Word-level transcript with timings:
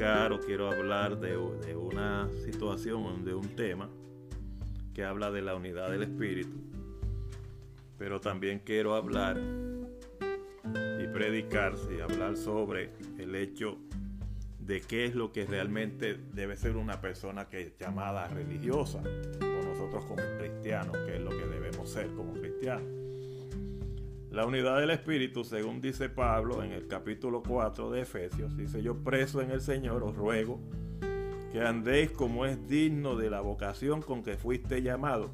o 0.00 0.38
quiero 0.38 0.70
hablar 0.70 1.18
de, 1.18 1.36
una 1.36 2.28
situación, 2.44 3.24
de 3.24 3.34
un 3.34 3.48
tema 3.56 3.90
que 4.94 5.02
habla 5.04 5.32
de 5.32 5.42
la 5.42 5.56
unidad 5.56 5.90
del 5.90 6.04
Espíritu, 6.04 6.56
pero 7.98 8.20
también 8.20 8.60
quiero 8.64 8.94
hablar 8.94 9.40
y 11.00 11.06
predicar 11.08 11.74
y 11.90 12.00
hablar 12.00 12.36
sobre 12.36 12.92
el 13.18 13.34
hecho 13.34 13.78
de 14.60 14.82
qué 14.82 15.04
es 15.04 15.16
lo 15.16 15.32
que 15.32 15.46
realmente 15.46 16.16
debe 16.32 16.56
ser 16.56 16.76
una 16.76 17.00
persona 17.00 17.48
que 17.48 17.62
es 17.62 17.76
llamada 17.76 18.28
religiosa, 18.28 18.98
o 19.00 19.64
nosotros 19.64 20.04
como 20.04 20.22
cristianos, 20.38 20.96
qué 21.06 21.16
es 21.16 21.22
lo 21.22 21.30
que 21.30 21.44
debemos 21.44 21.90
ser 21.90 22.06
como 22.14 22.34
cristianos. 22.34 23.07
La 24.30 24.44
unidad 24.44 24.78
del 24.78 24.90
Espíritu, 24.90 25.42
según 25.42 25.80
dice 25.80 26.10
Pablo 26.10 26.62
en 26.62 26.72
el 26.72 26.86
capítulo 26.86 27.42
4 27.42 27.90
de 27.90 28.02
Efesios, 28.02 28.54
dice, 28.58 28.82
yo 28.82 29.02
preso 29.02 29.40
en 29.40 29.50
el 29.50 29.62
Señor 29.62 30.02
os 30.02 30.14
ruego 30.14 30.60
que 31.50 31.62
andéis 31.62 32.10
como 32.10 32.44
es 32.44 32.68
digno 32.68 33.16
de 33.16 33.30
la 33.30 33.40
vocación 33.40 34.02
con 34.02 34.22
que 34.22 34.36
fuiste 34.36 34.82
llamado, 34.82 35.30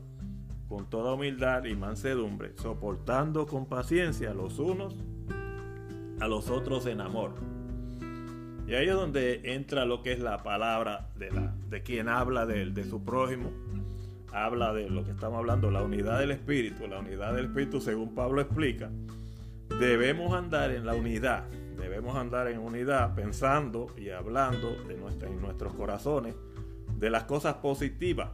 con 0.68 0.88
toda 0.88 1.14
humildad 1.14 1.64
y 1.64 1.74
mansedumbre, 1.74 2.52
soportando 2.56 3.46
con 3.46 3.66
paciencia 3.66 4.32
los 4.32 4.60
unos 4.60 4.94
a 6.20 6.28
los 6.28 6.48
otros 6.48 6.86
en 6.86 7.00
amor. 7.00 7.34
Y 8.68 8.74
ahí 8.74 8.86
es 8.86 8.94
donde 8.94 9.54
entra 9.54 9.84
lo 9.86 10.02
que 10.02 10.12
es 10.12 10.20
la 10.20 10.44
palabra 10.44 11.10
de, 11.16 11.82
quien 11.82 12.08
habla 12.08 12.46
de 12.46 12.84
su 12.84 13.02
prójimo. 13.02 13.50
Habla 14.34 14.72
de 14.72 14.90
lo 14.90 15.04
que 15.04 15.12
estamos 15.12 15.38
hablando, 15.38 15.70
la 15.70 15.82
unidad 15.82 16.18
del 16.18 16.32
Espíritu. 16.32 16.88
La 16.88 16.98
unidad 16.98 17.34
del 17.34 17.46
Espíritu, 17.46 17.80
según 17.80 18.16
Pablo 18.16 18.40
explica, 18.40 18.90
debemos 19.78 20.34
andar 20.34 20.72
en 20.72 20.84
la 20.84 20.94
unidad. 20.94 21.44
Debemos 21.78 22.16
andar 22.16 22.48
en 22.48 22.58
unidad 22.58 23.14
pensando 23.14 23.94
y 23.96 24.10
hablando 24.10 24.74
de 24.88 24.94
en 24.94 25.40
nuestros 25.40 25.74
corazones 25.74 26.34
de 26.98 27.10
las 27.10 27.24
cosas 27.24 27.54
positivas. 27.54 28.30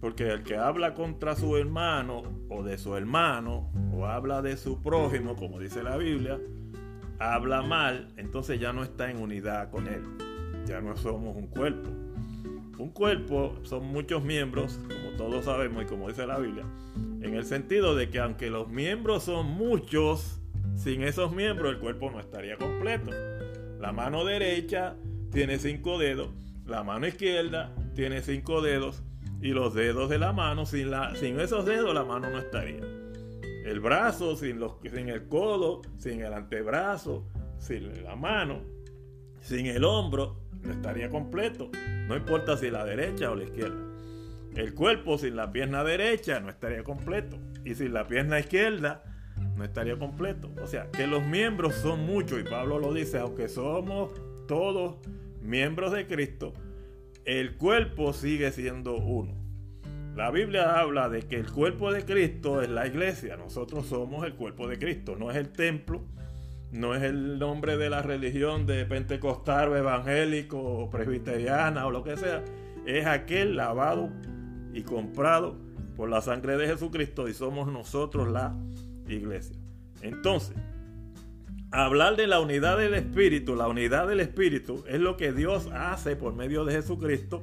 Porque 0.00 0.30
el 0.30 0.42
que 0.42 0.56
habla 0.56 0.94
contra 0.94 1.36
su 1.36 1.54
hermano 1.58 2.22
o 2.48 2.62
de 2.62 2.78
su 2.78 2.96
hermano 2.96 3.70
o 3.92 4.06
habla 4.06 4.40
de 4.40 4.56
su 4.56 4.82
prójimo, 4.82 5.36
como 5.36 5.58
dice 5.58 5.82
la 5.82 5.98
Biblia, 5.98 6.38
habla 7.18 7.60
mal, 7.60 8.08
entonces 8.16 8.58
ya 8.58 8.72
no 8.72 8.82
está 8.82 9.10
en 9.10 9.18
unidad 9.18 9.70
con 9.70 9.86
él. 9.86 10.02
Ya 10.66 10.80
no 10.80 10.96
somos 10.96 11.36
un 11.36 11.48
cuerpo. 11.48 11.90
Un 12.78 12.88
cuerpo 12.92 13.56
son 13.62 13.84
muchos 13.88 14.24
miembros, 14.24 14.80
todos 15.20 15.44
sabemos 15.44 15.82
y 15.82 15.86
como 15.86 16.08
dice 16.08 16.26
la 16.26 16.38
Biblia, 16.38 16.64
en 16.96 17.34
el 17.34 17.44
sentido 17.44 17.94
de 17.94 18.08
que 18.08 18.20
aunque 18.20 18.48
los 18.48 18.68
miembros 18.68 19.24
son 19.24 19.48
muchos, 19.48 20.40
sin 20.76 21.02
esos 21.02 21.30
miembros 21.32 21.74
el 21.74 21.78
cuerpo 21.78 22.10
no 22.10 22.20
estaría 22.20 22.56
completo. 22.56 23.10
La 23.78 23.92
mano 23.92 24.24
derecha 24.24 24.96
tiene 25.30 25.58
cinco 25.58 25.98
dedos, 25.98 26.30
la 26.64 26.84
mano 26.84 27.06
izquierda 27.06 27.74
tiene 27.94 28.22
cinco 28.22 28.62
dedos 28.62 29.02
y 29.42 29.48
los 29.48 29.74
dedos 29.74 30.08
de 30.08 30.18
la 30.18 30.32
mano, 30.32 30.64
sin, 30.64 30.88
esos 31.38 31.66
dedos 31.66 31.92
la 31.92 32.04
mano 32.04 32.30
no 32.30 32.38
estaría 32.38 32.80
el 33.66 33.78
brazo, 33.78 34.36
sin 34.36 34.58
el 35.10 35.28
codo, 35.28 35.82
sin 35.98 36.22
el 36.22 36.32
antebrazo, 36.32 37.26
sin 37.58 38.02
la 38.02 38.16
mano, 38.16 38.62
sin 39.42 39.66
el 39.66 39.84
hombro, 39.84 40.40
no 40.62 40.72
estaría 40.72 41.10
completo. 41.10 41.70
No 42.08 42.16
importa 42.16 42.56
si 42.56 42.70
la 42.70 42.86
derecha 42.86 43.30
o 43.30 43.34
la 43.34 43.44
izquierda. 43.44 43.89
El 44.54 44.74
cuerpo 44.74 45.16
sin 45.16 45.36
la 45.36 45.52
pierna 45.52 45.84
derecha 45.84 46.40
no 46.40 46.48
estaría 46.48 46.82
completo. 46.82 47.38
Y 47.64 47.74
sin 47.74 47.92
la 47.92 48.06
pierna 48.06 48.40
izquierda 48.40 49.02
no 49.56 49.64
estaría 49.64 49.98
completo. 49.98 50.50
O 50.62 50.66
sea, 50.66 50.90
que 50.90 51.06
los 51.06 51.24
miembros 51.24 51.74
son 51.74 52.04
muchos. 52.04 52.40
Y 52.40 52.44
Pablo 52.44 52.78
lo 52.78 52.92
dice, 52.92 53.18
aunque 53.18 53.48
somos 53.48 54.10
todos 54.48 54.96
miembros 55.40 55.92
de 55.92 56.06
Cristo, 56.06 56.52
el 57.24 57.56
cuerpo 57.56 58.12
sigue 58.12 58.50
siendo 58.50 58.96
uno. 58.96 59.40
La 60.16 60.30
Biblia 60.30 60.80
habla 60.80 61.08
de 61.08 61.22
que 61.22 61.36
el 61.36 61.50
cuerpo 61.50 61.92
de 61.92 62.04
Cristo 62.04 62.60
es 62.60 62.68
la 62.68 62.86
iglesia. 62.86 63.36
Nosotros 63.36 63.86
somos 63.86 64.26
el 64.26 64.34
cuerpo 64.34 64.66
de 64.66 64.78
Cristo. 64.78 65.14
No 65.16 65.30
es 65.30 65.36
el 65.36 65.50
templo, 65.50 66.02
no 66.72 66.94
es 66.94 67.02
el 67.02 67.38
nombre 67.38 67.76
de 67.76 67.90
la 67.90 68.02
religión 68.02 68.66
de 68.66 68.84
pentecostal 68.84 69.68
o 69.68 69.76
evangélico 69.76 70.60
o 70.60 70.90
presbiteriana 70.90 71.86
o 71.86 71.90
lo 71.90 72.02
que 72.02 72.16
sea. 72.16 72.42
Es 72.86 73.06
aquel 73.06 73.56
lavado 73.56 74.10
y 74.72 74.82
comprado 74.82 75.56
por 75.96 76.08
la 76.08 76.22
sangre 76.22 76.56
de 76.56 76.66
Jesucristo 76.66 77.28
y 77.28 77.34
somos 77.34 77.70
nosotros 77.70 78.28
la 78.28 78.54
iglesia. 79.08 79.56
Entonces, 80.02 80.56
hablar 81.70 82.16
de 82.16 82.26
la 82.26 82.40
unidad 82.40 82.78
del 82.78 82.94
Espíritu, 82.94 83.54
la 83.56 83.68
unidad 83.68 84.08
del 84.08 84.20
Espíritu 84.20 84.84
es 84.88 85.00
lo 85.00 85.16
que 85.16 85.32
Dios 85.32 85.68
hace 85.72 86.16
por 86.16 86.34
medio 86.34 86.64
de 86.64 86.74
Jesucristo 86.74 87.42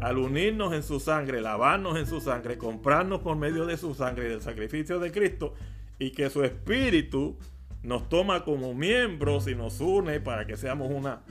al 0.00 0.18
unirnos 0.18 0.74
en 0.74 0.82
su 0.82 1.00
sangre, 1.00 1.40
lavarnos 1.40 1.98
en 1.98 2.06
su 2.06 2.20
sangre, 2.20 2.58
comprarnos 2.58 3.20
por 3.20 3.36
medio 3.36 3.66
de 3.66 3.76
su 3.76 3.94
sangre 3.94 4.26
y 4.26 4.28
del 4.28 4.42
sacrificio 4.42 4.98
de 4.98 5.10
Cristo, 5.10 5.54
y 5.98 6.10
que 6.10 6.28
su 6.28 6.44
espíritu 6.44 7.38
nos 7.82 8.08
toma 8.08 8.44
como 8.44 8.74
miembros 8.74 9.48
y 9.48 9.54
nos 9.54 9.80
une 9.80 10.20
para 10.20 10.46
que 10.46 10.56
seamos 10.56 10.90
una 10.90 11.22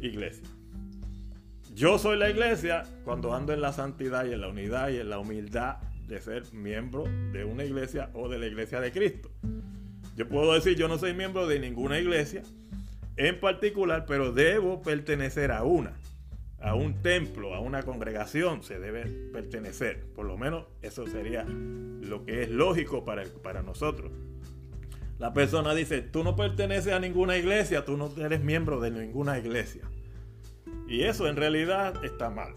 iglesia. 0.00 0.48
Yo 1.78 1.96
soy 1.96 2.18
la 2.18 2.28
iglesia 2.28 2.82
cuando 3.04 3.32
ando 3.32 3.52
en 3.52 3.60
la 3.60 3.72
santidad 3.72 4.26
y 4.26 4.32
en 4.32 4.40
la 4.40 4.48
unidad 4.48 4.88
y 4.88 4.96
en 4.96 5.08
la 5.08 5.20
humildad 5.20 5.76
de 6.08 6.20
ser 6.20 6.42
miembro 6.52 7.04
de 7.30 7.44
una 7.44 7.64
iglesia 7.64 8.10
o 8.14 8.28
de 8.28 8.36
la 8.36 8.48
iglesia 8.48 8.80
de 8.80 8.90
Cristo. 8.90 9.30
Yo 10.16 10.28
puedo 10.28 10.54
decir, 10.54 10.76
yo 10.76 10.88
no 10.88 10.98
soy 10.98 11.14
miembro 11.14 11.46
de 11.46 11.60
ninguna 11.60 12.00
iglesia 12.00 12.42
en 13.16 13.38
particular, 13.38 14.06
pero 14.08 14.32
debo 14.32 14.82
pertenecer 14.82 15.52
a 15.52 15.62
una 15.62 15.92
a 16.60 16.74
un 16.74 17.00
templo, 17.00 17.54
a 17.54 17.60
una 17.60 17.84
congregación, 17.84 18.64
se 18.64 18.80
debe 18.80 19.04
pertenecer. 19.32 20.04
Por 20.16 20.26
lo 20.26 20.36
menos 20.36 20.66
eso 20.82 21.06
sería 21.06 21.44
lo 21.44 22.24
que 22.24 22.42
es 22.42 22.50
lógico 22.50 23.04
para, 23.04 23.22
para 23.40 23.62
nosotros. 23.62 24.10
La 25.20 25.32
persona 25.32 25.74
dice, 25.74 26.02
tú 26.02 26.24
no 26.24 26.34
perteneces 26.34 26.92
a 26.92 26.98
ninguna 26.98 27.36
iglesia, 27.36 27.84
tú 27.84 27.96
no 27.96 28.12
eres 28.18 28.40
miembro 28.40 28.80
de 28.80 28.90
ninguna 28.90 29.38
iglesia. 29.38 29.82
Y 30.88 31.02
eso 31.02 31.28
en 31.28 31.36
realidad 31.36 32.04
está 32.04 32.30
mal. 32.30 32.54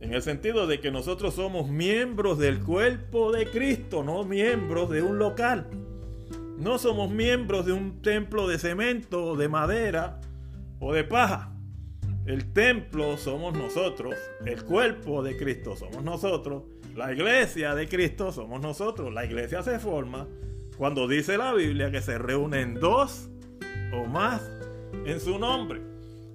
En 0.00 0.14
el 0.14 0.22
sentido 0.22 0.66
de 0.66 0.80
que 0.80 0.92
nosotros 0.92 1.34
somos 1.34 1.68
miembros 1.68 2.38
del 2.38 2.60
cuerpo 2.60 3.32
de 3.32 3.46
Cristo, 3.46 4.04
no 4.04 4.22
miembros 4.24 4.90
de 4.90 5.02
un 5.02 5.18
local. 5.18 5.66
No 6.58 6.78
somos 6.78 7.10
miembros 7.10 7.66
de 7.66 7.72
un 7.72 8.02
templo 8.02 8.46
de 8.46 8.58
cemento, 8.58 9.36
de 9.36 9.48
madera 9.48 10.20
o 10.78 10.92
de 10.92 11.04
paja. 11.04 11.52
El 12.26 12.52
templo 12.52 13.16
somos 13.16 13.56
nosotros, 13.56 14.14
el 14.44 14.62
cuerpo 14.64 15.22
de 15.22 15.36
Cristo 15.36 15.76
somos 15.76 16.04
nosotros, 16.04 16.64
la 16.94 17.12
iglesia 17.12 17.74
de 17.74 17.88
Cristo 17.88 18.32
somos 18.32 18.60
nosotros. 18.60 19.12
La 19.14 19.24
iglesia 19.24 19.62
se 19.62 19.78
forma 19.78 20.26
cuando 20.76 21.08
dice 21.08 21.38
la 21.38 21.54
Biblia 21.54 21.90
que 21.90 22.02
se 22.02 22.18
reúnen 22.18 22.74
dos 22.74 23.30
o 23.92 24.04
más 24.04 24.42
en 25.06 25.20
su 25.20 25.38
nombre. 25.38 25.80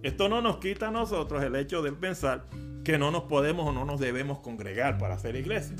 Esto 0.04 0.30
no 0.30 0.42
nos 0.42 0.58
quita 0.58 0.90
a 0.90 0.92
nosotros 0.92 1.42
el 1.44 1.56
hecho 1.56 1.82
de 1.82 1.92
pensar 1.92 2.46
que 2.84 2.98
no 2.98 3.10
nos 3.10 3.24
podemos 3.24 3.68
o 3.68 3.72
no 3.72 3.86
nos 3.86 4.00
debemos 4.00 4.40
congregar 4.40 4.98
para 4.98 5.16
hacer 5.16 5.36
iglesia, 5.36 5.78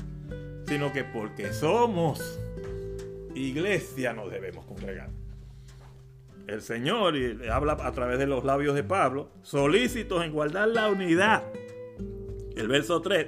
sino 0.66 0.92
que 0.92 1.04
porque 1.04 1.52
somos 1.52 2.40
iglesia 3.34 4.12
nos 4.12 4.30
debemos 4.30 4.64
congregar 4.64 5.10
el 6.46 6.60
Señor, 6.60 7.16
y 7.16 7.38
habla 7.48 7.72
a 7.72 7.92
través 7.92 8.18
de 8.18 8.26
los 8.26 8.44
labios 8.44 8.74
de 8.74 8.84
Pablo, 8.84 9.30
solícitos 9.42 10.24
en 10.24 10.32
guardar 10.32 10.68
la 10.68 10.88
unidad. 10.88 11.42
El 12.56 12.68
verso 12.68 13.00
3, 13.00 13.26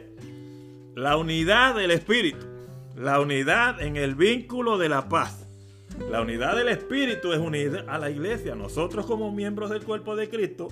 la 0.94 1.16
unidad 1.16 1.74
del 1.74 1.90
Espíritu, 1.90 2.46
la 2.94 3.20
unidad 3.20 3.80
en 3.80 3.96
el 3.96 4.14
vínculo 4.14 4.78
de 4.78 4.88
la 4.88 5.08
paz. 5.08 5.42
La 6.10 6.20
unidad 6.20 6.56
del 6.56 6.68
Espíritu 6.68 7.32
es 7.32 7.38
unida 7.38 7.84
a 7.88 7.98
la 7.98 8.10
iglesia. 8.10 8.54
Nosotros 8.54 9.06
como 9.06 9.32
miembros 9.32 9.70
del 9.70 9.82
cuerpo 9.82 10.14
de 10.14 10.28
Cristo 10.28 10.68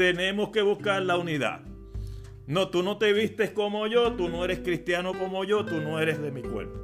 tenemos 0.00 0.48
que 0.48 0.62
buscar 0.62 1.02
la 1.02 1.18
unidad. 1.18 1.60
No, 2.46 2.70
tú 2.70 2.82
no 2.82 2.96
te 2.96 3.12
vistes 3.12 3.50
como 3.50 3.86
yo, 3.86 4.14
tú 4.14 4.30
no 4.30 4.46
eres 4.46 4.60
cristiano 4.60 5.12
como 5.12 5.44
yo, 5.44 5.66
tú 5.66 5.78
no 5.82 6.00
eres 6.00 6.22
de 6.22 6.30
mi 6.30 6.40
cuerpo. 6.40 6.80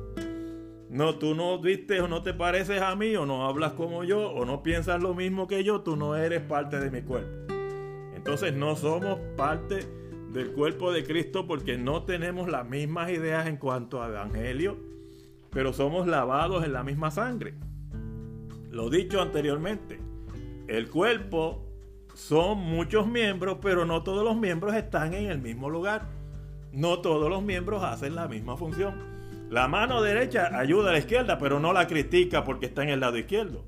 No, 0.91 1.15
tú 1.15 1.35
no 1.35 1.59
viste 1.59 1.99
o 2.03 2.09
no 2.09 2.23
te 2.23 2.35
pareces 2.35 2.83
a 2.83 2.95
mí, 2.95 3.17
o 3.17 3.25
no 3.25 3.47
hablas 3.47 3.73
como 3.73 4.05
yo, 4.05 4.31
o 4.33 4.45
no 4.45 4.63
piensas 4.63 5.03
lo 5.03 5.15
mismo 5.15 5.47
que 5.47 5.65
yo, 5.65 5.81
tú 5.81 5.97
no 5.97 6.15
eres 6.15 6.43
parte 6.43 6.79
de 6.79 6.91
mi 6.91 7.01
cuerpo. 7.01 7.55
Entonces 8.15 8.53
no 8.53 8.77
somos 8.77 9.19
parte 9.35 9.87
del 10.35 10.53
cuerpo 10.53 10.93
de 10.93 11.03
Cristo 11.03 11.47
porque 11.47 11.79
no 11.79 12.03
tenemos 12.03 12.51
las 12.51 12.69
mismas 12.69 13.11
ideas 13.11 13.47
en 13.47 13.57
cuanto 13.57 14.03
a 14.03 14.09
evangelio, 14.09 14.77
pero 15.53 15.73
somos 15.73 16.07
lavados 16.07 16.67
en 16.67 16.75
la 16.75 16.83
misma 16.83 17.11
sangre. 17.11 17.55
Lo 18.71 18.91
dicho 18.91 19.23
anteriormente, 19.23 19.99
el 20.69 20.91
cuerpo 20.91 21.66
son 22.17 22.59
muchos 22.59 23.07
miembros, 23.07 23.59
pero 23.61 23.85
no 23.85 24.03
todos 24.03 24.25
los 24.25 24.37
miembros 24.37 24.75
están 24.75 25.13
en 25.13 25.31
el 25.31 25.39
mismo 25.39 25.69
lugar. 25.69 26.07
No 26.73 27.01
todos 27.01 27.29
los 27.29 27.43
miembros 27.43 27.85
hacen 27.85 28.15
la 28.15 28.27
misma 28.27 28.57
función. 28.57 28.95
La 29.51 29.69
mano 29.69 30.01
derecha 30.01 30.59
ayuda 30.59 30.89
a 30.89 30.93
la 30.93 30.99
izquierda, 30.99 31.39
pero 31.39 31.61
no 31.61 31.75
la 31.75 31.87
critica 31.87 32.43
porque 32.43 32.67
está 32.67 32.83
en 32.83 32.89
el 32.89 33.01
lado 33.01 33.19
izquierdo. 33.19 33.65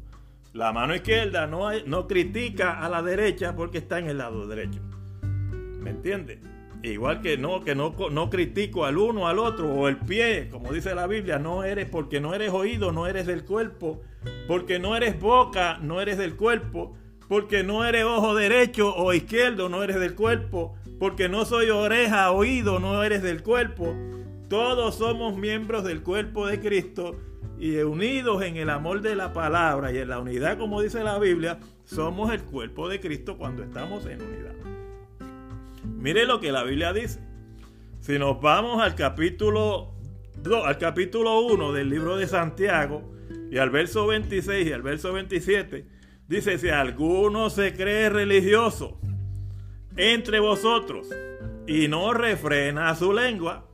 La 0.54 0.72
mano 0.72 0.94
izquierda 0.94 1.46
no, 1.46 1.68
no 1.86 2.08
critica 2.08 2.80
a 2.80 2.88
la 2.88 3.02
derecha 3.02 3.54
porque 3.54 3.78
está 3.78 3.98
en 3.98 4.08
el 4.08 4.16
lado 4.16 4.46
derecho. 4.46 4.80
¿Me 5.22 5.90
entiendes? 5.90 6.38
Igual 6.82 7.20
que 7.20 7.36
no, 7.36 7.62
que 7.62 7.74
no, 7.74 7.94
no 8.10 8.30
critico 8.30 8.86
al 8.86 8.96
uno 8.96 9.28
al 9.28 9.38
otro 9.38 9.74
o 9.74 9.88
el 9.88 9.98
pie, 9.98 10.48
como 10.50 10.72
dice 10.72 10.94
la 10.94 11.06
Biblia, 11.06 11.38
no 11.38 11.64
eres 11.64 11.90
porque 11.90 12.18
no 12.18 12.34
eres 12.34 12.50
oído, 12.52 12.92
no 12.92 13.06
eres 13.06 13.26
del 13.26 13.44
cuerpo, 13.44 14.00
porque 14.46 14.78
no 14.78 14.96
eres 14.96 15.20
boca, 15.20 15.78
no 15.82 16.00
eres 16.00 16.16
del 16.16 16.34
cuerpo, 16.34 16.96
porque 17.28 17.62
no 17.62 17.84
eres 17.84 18.04
ojo 18.04 18.34
derecho 18.34 18.94
o 18.94 19.12
izquierdo, 19.12 19.68
no 19.68 19.82
eres 19.82 20.00
del 20.00 20.14
cuerpo, 20.14 20.74
porque 20.98 21.28
no 21.28 21.44
soy 21.44 21.70
oreja, 21.70 22.30
oído, 22.32 22.80
no 22.80 23.02
eres 23.04 23.22
del 23.22 23.42
cuerpo. 23.42 23.94
Todos 24.48 24.96
somos 24.96 25.36
miembros 25.36 25.84
del 25.84 26.02
cuerpo 26.02 26.46
de 26.46 26.58
Cristo 26.58 27.16
y 27.58 27.76
unidos 27.76 28.42
en 28.42 28.56
el 28.56 28.70
amor 28.70 29.02
de 29.02 29.14
la 29.14 29.32
palabra 29.32 29.92
y 29.92 29.98
en 29.98 30.08
la 30.08 30.20
unidad, 30.20 30.58
como 30.58 30.80
dice 30.80 31.04
la 31.04 31.18
Biblia, 31.18 31.58
somos 31.84 32.32
el 32.32 32.42
cuerpo 32.42 32.88
de 32.88 33.00
Cristo 33.00 33.36
cuando 33.36 33.62
estamos 33.62 34.06
en 34.06 34.22
unidad. 34.22 34.54
Mire 35.84 36.24
lo 36.24 36.40
que 36.40 36.52
la 36.52 36.62
Biblia 36.62 36.92
dice. 36.92 37.20
Si 38.00 38.18
nos 38.18 38.40
vamos 38.40 38.80
al 38.80 38.94
capítulo 38.94 39.94
al 40.64 40.78
capítulo 40.78 41.40
1 41.40 41.72
del 41.72 41.90
libro 41.90 42.16
de 42.16 42.26
Santiago 42.26 43.02
y 43.50 43.58
al 43.58 43.70
verso 43.70 44.06
26 44.06 44.68
y 44.68 44.72
al 44.72 44.82
verso 44.82 45.12
27, 45.12 45.84
dice, 46.28 46.58
si 46.58 46.68
alguno 46.68 47.50
se 47.50 47.74
cree 47.74 48.10
religioso 48.10 49.00
entre 49.96 50.38
vosotros 50.38 51.08
y 51.66 51.88
no 51.88 52.12
refrena 52.12 52.94
su 52.94 53.12
lengua, 53.12 53.66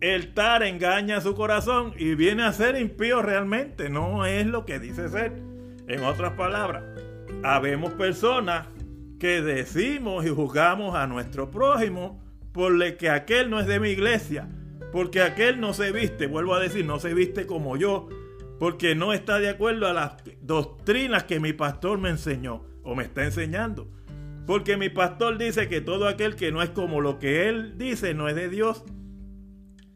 el 0.00 0.34
tal 0.34 0.62
engaña 0.62 1.20
su 1.20 1.34
corazón 1.34 1.94
y 1.96 2.14
viene 2.14 2.42
a 2.44 2.52
ser 2.52 2.78
impío 2.78 3.22
realmente, 3.22 3.88
no 3.88 4.26
es 4.26 4.46
lo 4.46 4.66
que 4.66 4.78
dice 4.78 5.08
ser. 5.08 5.32
En 5.88 6.04
otras 6.04 6.34
palabras, 6.34 6.84
habemos 7.42 7.92
personas 7.94 8.68
que 9.18 9.40
decimos 9.40 10.26
y 10.26 10.28
juzgamos 10.28 10.94
a 10.94 11.06
nuestro 11.06 11.50
prójimo 11.50 12.22
por 12.52 12.72
lo 12.72 12.96
que 12.96 13.10
aquel 13.10 13.50
no 13.50 13.58
es 13.58 13.66
de 13.66 13.80
mi 13.80 13.88
iglesia, 13.88 14.48
porque 14.92 15.22
aquel 15.22 15.60
no 15.60 15.74
se 15.74 15.90
viste, 15.90 16.26
vuelvo 16.26 16.54
a 16.54 16.60
decir, 16.60 16.84
no 16.84 17.00
se 17.00 17.14
viste 17.14 17.46
como 17.46 17.76
yo, 17.76 18.08
porque 18.64 18.94
no 18.94 19.12
está 19.12 19.40
de 19.40 19.50
acuerdo 19.50 19.86
a 19.86 19.92
las 19.92 20.12
doctrinas 20.40 21.24
que 21.24 21.38
mi 21.38 21.52
pastor 21.52 21.98
me 21.98 22.08
enseñó 22.08 22.64
o 22.82 22.94
me 22.94 23.02
está 23.02 23.22
enseñando. 23.22 23.90
Porque 24.46 24.78
mi 24.78 24.88
pastor 24.88 25.36
dice 25.36 25.68
que 25.68 25.82
todo 25.82 26.08
aquel 26.08 26.34
que 26.34 26.50
no 26.50 26.62
es 26.62 26.70
como 26.70 27.02
lo 27.02 27.18
que 27.18 27.50
él 27.50 27.76
dice 27.76 28.14
no 28.14 28.26
es 28.26 28.34
de 28.34 28.48
Dios. 28.48 28.82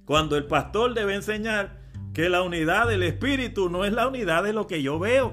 Cuando 0.04 0.36
el 0.36 0.44
pastor 0.44 0.92
debe 0.92 1.14
enseñar 1.14 1.80
que 2.12 2.28
la 2.28 2.42
unidad 2.42 2.88
del 2.88 3.04
espíritu 3.04 3.70
no 3.70 3.86
es 3.86 3.94
la 3.94 4.06
unidad 4.06 4.44
de 4.44 4.52
lo 4.52 4.66
que 4.66 4.82
yo 4.82 4.98
veo, 4.98 5.32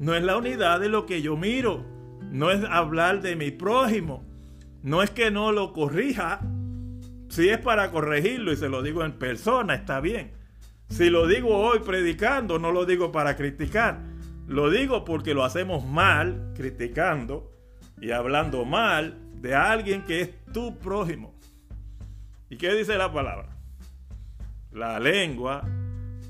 no 0.00 0.16
es 0.16 0.24
la 0.24 0.36
unidad 0.36 0.80
de 0.80 0.88
lo 0.88 1.06
que 1.06 1.22
yo 1.22 1.36
miro, 1.36 1.86
no 2.32 2.50
es 2.50 2.64
hablar 2.64 3.22
de 3.22 3.36
mi 3.36 3.52
prójimo, 3.52 4.26
no 4.82 5.04
es 5.04 5.10
que 5.10 5.30
no 5.30 5.52
lo 5.52 5.72
corrija, 5.72 6.40
si 7.28 7.48
es 7.48 7.58
para 7.58 7.92
corregirlo 7.92 8.50
y 8.50 8.56
se 8.56 8.68
lo 8.68 8.82
digo 8.82 9.04
en 9.04 9.12
persona, 9.12 9.76
está 9.76 10.00
bien. 10.00 10.35
Si 10.88 11.10
lo 11.10 11.26
digo 11.26 11.56
hoy 11.56 11.80
predicando, 11.80 12.58
no 12.58 12.72
lo 12.72 12.86
digo 12.86 13.12
para 13.12 13.36
criticar, 13.36 14.00
lo 14.46 14.70
digo 14.70 15.04
porque 15.04 15.34
lo 15.34 15.44
hacemos 15.44 15.84
mal, 15.84 16.52
criticando 16.54 17.50
y 18.00 18.12
hablando 18.12 18.64
mal 18.64 19.18
de 19.34 19.54
alguien 19.54 20.04
que 20.04 20.20
es 20.20 20.44
tu 20.52 20.78
prójimo. 20.78 21.34
¿Y 22.48 22.56
qué 22.56 22.72
dice 22.74 22.96
la 22.96 23.12
palabra? 23.12 23.48
La 24.72 25.00
lengua 25.00 25.62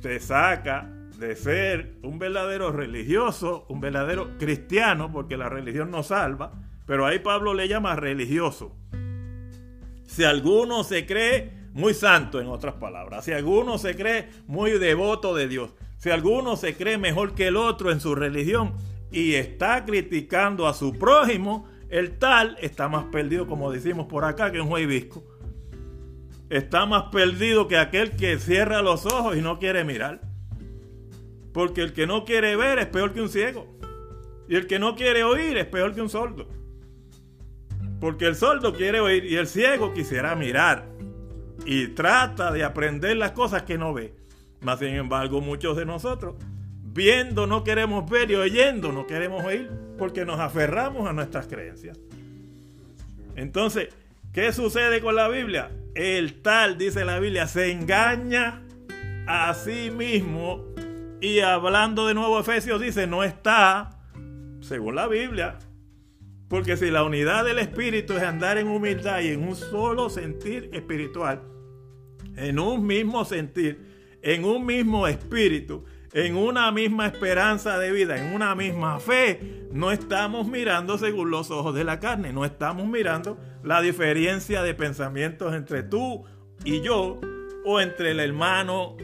te 0.00 0.19
saca 0.20 0.91
de 1.19 1.35
ser 1.37 1.97
un 2.02 2.19
verdadero 2.19 2.73
religioso, 2.73 3.67
un 3.69 3.81
verdadero 3.81 4.38
cristiano, 4.38 5.11
porque 5.12 5.37
la 5.37 5.49
religión 5.49 5.91
no 5.91 6.02
salva, 6.02 6.52
pero 6.87 7.06
ahí 7.06 7.19
Pablo 7.19 7.55
le 7.55 7.69
llama 7.69 7.97
religioso. 7.97 8.76
Si 10.06 10.25
alguno 10.25 10.85
se 10.85 11.05
cree 11.05 11.52
muy 11.76 11.93
santo, 11.93 12.40
en 12.40 12.46
otras 12.46 12.76
palabras, 12.76 13.26
si 13.26 13.32
alguno 13.32 13.76
se 13.76 13.94
cree 13.94 14.31
muy 14.46 14.70
devoto 14.78 15.34
de 15.34 15.46
Dios, 15.46 15.75
si 15.99 16.08
alguno 16.08 16.56
se 16.56 16.75
cree 16.75 16.96
mejor 16.96 17.34
que 17.34 17.49
el 17.49 17.56
otro 17.56 17.93
en 17.93 18.00
su 18.00 18.14
religión 18.14 18.73
y 19.11 19.34
está 19.34 19.84
criticando 19.84 20.69
a 20.69 20.73
su 20.73 20.94
prójimo, 20.94 21.69
el 21.90 22.19
tal 22.19 22.56
está 22.62 22.88
más 22.88 23.05
perdido, 23.05 23.46
como 23.46 23.70
decimos 23.70 24.06
por 24.06 24.25
acá, 24.25 24.50
que 24.50 24.61
un 24.62 24.69
juevisco. 24.69 25.23
Está 26.49 26.87
más 26.87 27.11
perdido 27.12 27.69
que 27.69 27.76
aquel 27.76 28.17
que 28.17 28.38
cierra 28.38 28.81
los 28.81 29.05
ojos 29.05 29.37
y 29.37 29.43
no 29.43 29.58
quiere 29.58 29.84
mirar. 29.84 30.23
Porque 31.52 31.82
el 31.82 31.93
que 31.93 32.06
no 32.06 32.25
quiere 32.25 32.56
ver 32.56 32.78
es 32.78 32.87
peor 32.87 33.12
que 33.12 33.20
un 33.20 33.28
ciego. 33.28 33.67
Y 34.49 34.56
el 34.56 34.67
que 34.67 34.78
no 34.78 34.96
quiere 34.96 35.25
oír 35.25 35.58
es 35.58 35.67
peor 35.67 35.94
que 35.94 36.00
un 36.00 36.08
sordo. 36.08 36.49
Porque 38.00 38.25
el 38.25 38.34
sordo 38.34 38.73
quiere 38.73 38.99
oír 39.00 39.26
y 39.26 39.37
el 39.37 39.46
ciego 39.46 39.93
quisiera 39.93 40.34
mirar. 40.34 40.96
Y 41.67 41.89
trata 41.89 42.53
de 42.53 42.65
aprender 42.65 43.17
las 43.17 43.33
cosas 43.33 43.63
que 43.63 43.77
no 43.77 43.93
ve. 43.93 44.15
Mas 44.61 44.79
sin 44.79 44.89
embargo, 44.89 45.41
muchos 45.41 45.77
de 45.77 45.85
nosotros, 45.85 46.37
viendo 46.83 47.47
no 47.47 47.65
queremos 47.65 48.09
ver 48.09 48.31
y 48.31 48.37
oyendo 48.37 48.91
no 48.91 49.07
queremos 49.07 49.45
oír 49.45 49.71
porque 49.99 50.25
nos 50.25 50.41
aferramos 50.41 51.07
a 51.09 51.13
nuestras 51.13 51.47
creencias. 51.47 51.99
Entonces, 53.35 53.89
¿qué 54.33 54.53
sucede 54.53 55.01
con 55.01 55.15
la 55.15 55.29
Biblia? 55.29 55.71
El 55.95 56.41
tal, 56.41 56.79
dice 56.79 57.05
la 57.05 57.19
Biblia, 57.19 57.47
se 57.47 57.71
engaña 57.71 58.62
a 59.27 59.53
sí 59.55 59.91
mismo 59.91 60.65
y 61.21 61.41
hablando 61.41 62.07
de 62.07 62.15
nuevo 62.15 62.39
Efesios 62.39 62.81
dice, 62.81 63.07
no 63.07 63.25
está, 63.25 63.99
según 64.61 64.95
la 64.95 65.07
Biblia, 65.09 65.59
porque 66.49 66.77
si 66.77 66.91
la 66.91 67.03
unidad 67.03 67.45
del 67.45 67.59
Espíritu 67.59 68.15
es 68.15 68.23
andar 68.23 68.57
en 68.57 68.69
humildad 68.69 69.21
y 69.21 69.29
en 69.29 69.47
un 69.47 69.57
solo 69.57 70.09
sentir 70.09 70.71
espiritual, 70.73 71.43
en 72.37 72.59
un 72.59 72.87
mismo 72.87 73.25
sentir, 73.25 73.81
en 74.23 74.44
un 74.44 74.65
mismo 74.65 75.06
espíritu, 75.06 75.85
en 76.12 76.37
una 76.37 76.71
misma 76.73 77.06
esperanza 77.06 77.79
de 77.79 77.93
vida, 77.93 78.17
en 78.17 78.35
una 78.35 78.55
misma 78.55 78.99
fe, 79.00 79.67
no 79.73 79.91
estamos 79.91 80.47
mirando 80.47 80.99
según 80.99 81.31
los 81.31 81.50
ojos 81.50 81.75
de 81.75 81.85
la 81.85 82.00
carne, 82.00 82.33
no 82.33 82.44
estamos 82.44 82.87
mirando 82.87 83.38
la 83.62 83.83
diferencia 83.83 84.62
de 84.62 84.75
pensamientos 84.75 85.55
entre 85.55 85.83
tú 85.83 86.25
y 86.65 86.81
yo, 86.81 87.21
o 87.65 87.81
entre 87.81 88.12
el 88.12 88.21
hermano 88.21 88.97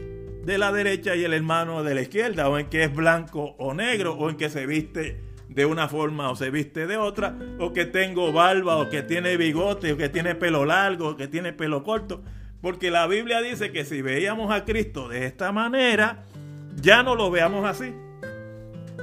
de 0.45 0.57
la 0.57 0.71
derecha 0.71 1.15
y 1.15 1.23
el 1.23 1.33
hermano 1.33 1.83
de 1.83 1.95
la 1.95 2.01
izquierda, 2.01 2.49
o 2.49 2.57
en 2.57 2.67
que 2.67 2.83
es 2.83 2.95
blanco 2.95 3.55
o 3.57 3.73
negro, 3.73 4.13
o 4.13 4.29
en 4.29 4.37
que 4.37 4.49
se 4.49 4.65
viste 4.65 5.21
de 5.49 5.65
una 5.65 5.87
forma 5.87 6.31
o 6.31 6.35
se 6.35 6.49
viste 6.49 6.87
de 6.87 6.97
otra, 6.97 7.37
o 7.59 7.73
que 7.73 7.85
tengo 7.85 8.31
barba, 8.31 8.77
o 8.77 8.89
que 8.89 9.03
tiene 9.03 9.37
bigote, 9.37 9.93
o 9.93 9.97
que 9.97 10.09
tiene 10.09 10.35
pelo 10.35 10.65
largo, 10.65 11.09
o 11.09 11.15
que 11.17 11.27
tiene 11.27 11.53
pelo 11.53 11.83
corto. 11.83 12.23
Porque 12.63 12.91
la 12.91 13.07
Biblia 13.07 13.41
dice 13.41 13.73
que 13.73 13.83
si 13.83 14.01
veíamos 14.01 14.49
a 14.49 14.63
Cristo 14.63 15.09
de 15.09 15.25
esta 15.25 15.51
manera, 15.51 16.23
ya 16.81 17.03
no 17.03 17.13
lo 17.13 17.29
veamos 17.29 17.65
así. 17.65 17.93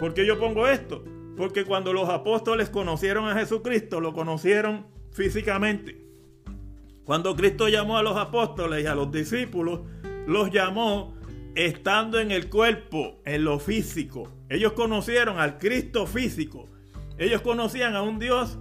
¿Por 0.00 0.14
qué 0.14 0.24
yo 0.24 0.38
pongo 0.38 0.66
esto? 0.66 1.04
Porque 1.36 1.66
cuando 1.66 1.92
los 1.92 2.08
apóstoles 2.08 2.70
conocieron 2.70 3.28
a 3.28 3.34
Jesucristo, 3.34 4.00
lo 4.00 4.14
conocieron 4.14 4.86
físicamente. 5.12 6.02
Cuando 7.04 7.36
Cristo 7.36 7.68
llamó 7.68 7.98
a 7.98 8.02
los 8.02 8.16
apóstoles 8.16 8.82
y 8.82 8.86
a 8.86 8.94
los 8.94 9.12
discípulos, 9.12 9.80
los 10.26 10.50
llamó 10.50 11.14
estando 11.54 12.18
en 12.18 12.30
el 12.30 12.48
cuerpo, 12.48 13.20
en 13.26 13.44
lo 13.44 13.58
físico. 13.58 14.32
Ellos 14.48 14.72
conocieron 14.72 15.38
al 15.38 15.58
Cristo 15.58 16.06
físico. 16.06 16.66
Ellos 17.18 17.42
conocían 17.42 17.94
a 17.94 18.00
un 18.00 18.18
Dios 18.18 18.58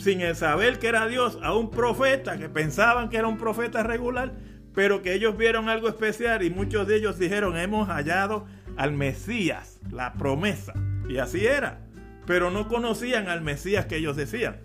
sin 0.00 0.34
saber 0.34 0.78
que 0.78 0.88
era 0.88 1.06
Dios, 1.06 1.38
a 1.42 1.54
un 1.54 1.70
profeta 1.70 2.38
que 2.38 2.48
pensaban 2.48 3.10
que 3.10 3.18
era 3.18 3.28
un 3.28 3.38
profeta 3.38 3.82
regular, 3.82 4.32
pero 4.74 5.02
que 5.02 5.14
ellos 5.14 5.36
vieron 5.36 5.68
algo 5.68 5.88
especial 5.88 6.42
y 6.42 6.50
muchos 6.50 6.86
de 6.86 6.96
ellos 6.96 7.18
dijeron, 7.18 7.56
hemos 7.56 7.88
hallado 7.88 8.46
al 8.76 8.92
Mesías, 8.92 9.78
la 9.90 10.14
promesa. 10.14 10.72
Y 11.08 11.18
así 11.18 11.44
era. 11.44 11.80
Pero 12.26 12.50
no 12.50 12.68
conocían 12.68 13.28
al 13.28 13.42
Mesías 13.42 13.86
que 13.86 13.96
ellos 13.96 14.16
decían. 14.16 14.60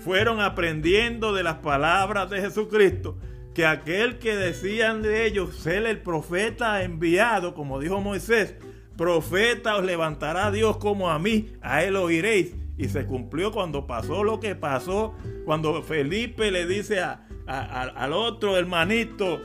Fueron 0.00 0.40
aprendiendo 0.40 1.34
de 1.34 1.42
las 1.42 1.56
palabras 1.56 2.30
de 2.30 2.40
Jesucristo 2.40 3.18
que 3.54 3.66
aquel 3.66 4.18
que 4.18 4.36
decían 4.36 5.02
de 5.02 5.26
ellos 5.26 5.56
ser 5.56 5.86
el 5.86 6.00
profeta 6.00 6.82
enviado, 6.82 7.54
como 7.54 7.80
dijo 7.80 8.00
Moisés, 8.00 8.54
profeta 8.96 9.76
os 9.76 9.84
levantará 9.84 10.50
Dios 10.50 10.76
como 10.76 11.10
a 11.10 11.18
mí, 11.18 11.52
a 11.62 11.82
él 11.82 11.96
oiréis. 11.96 12.54
Y 12.78 12.88
se 12.88 13.06
cumplió 13.06 13.52
cuando 13.52 13.86
pasó 13.86 14.22
lo 14.22 14.40
que 14.40 14.54
pasó, 14.54 15.14
cuando 15.44 15.82
Felipe 15.82 16.50
le 16.50 16.66
dice 16.66 17.00
al 17.00 18.12
otro 18.12 18.56
hermanito, 18.56 19.40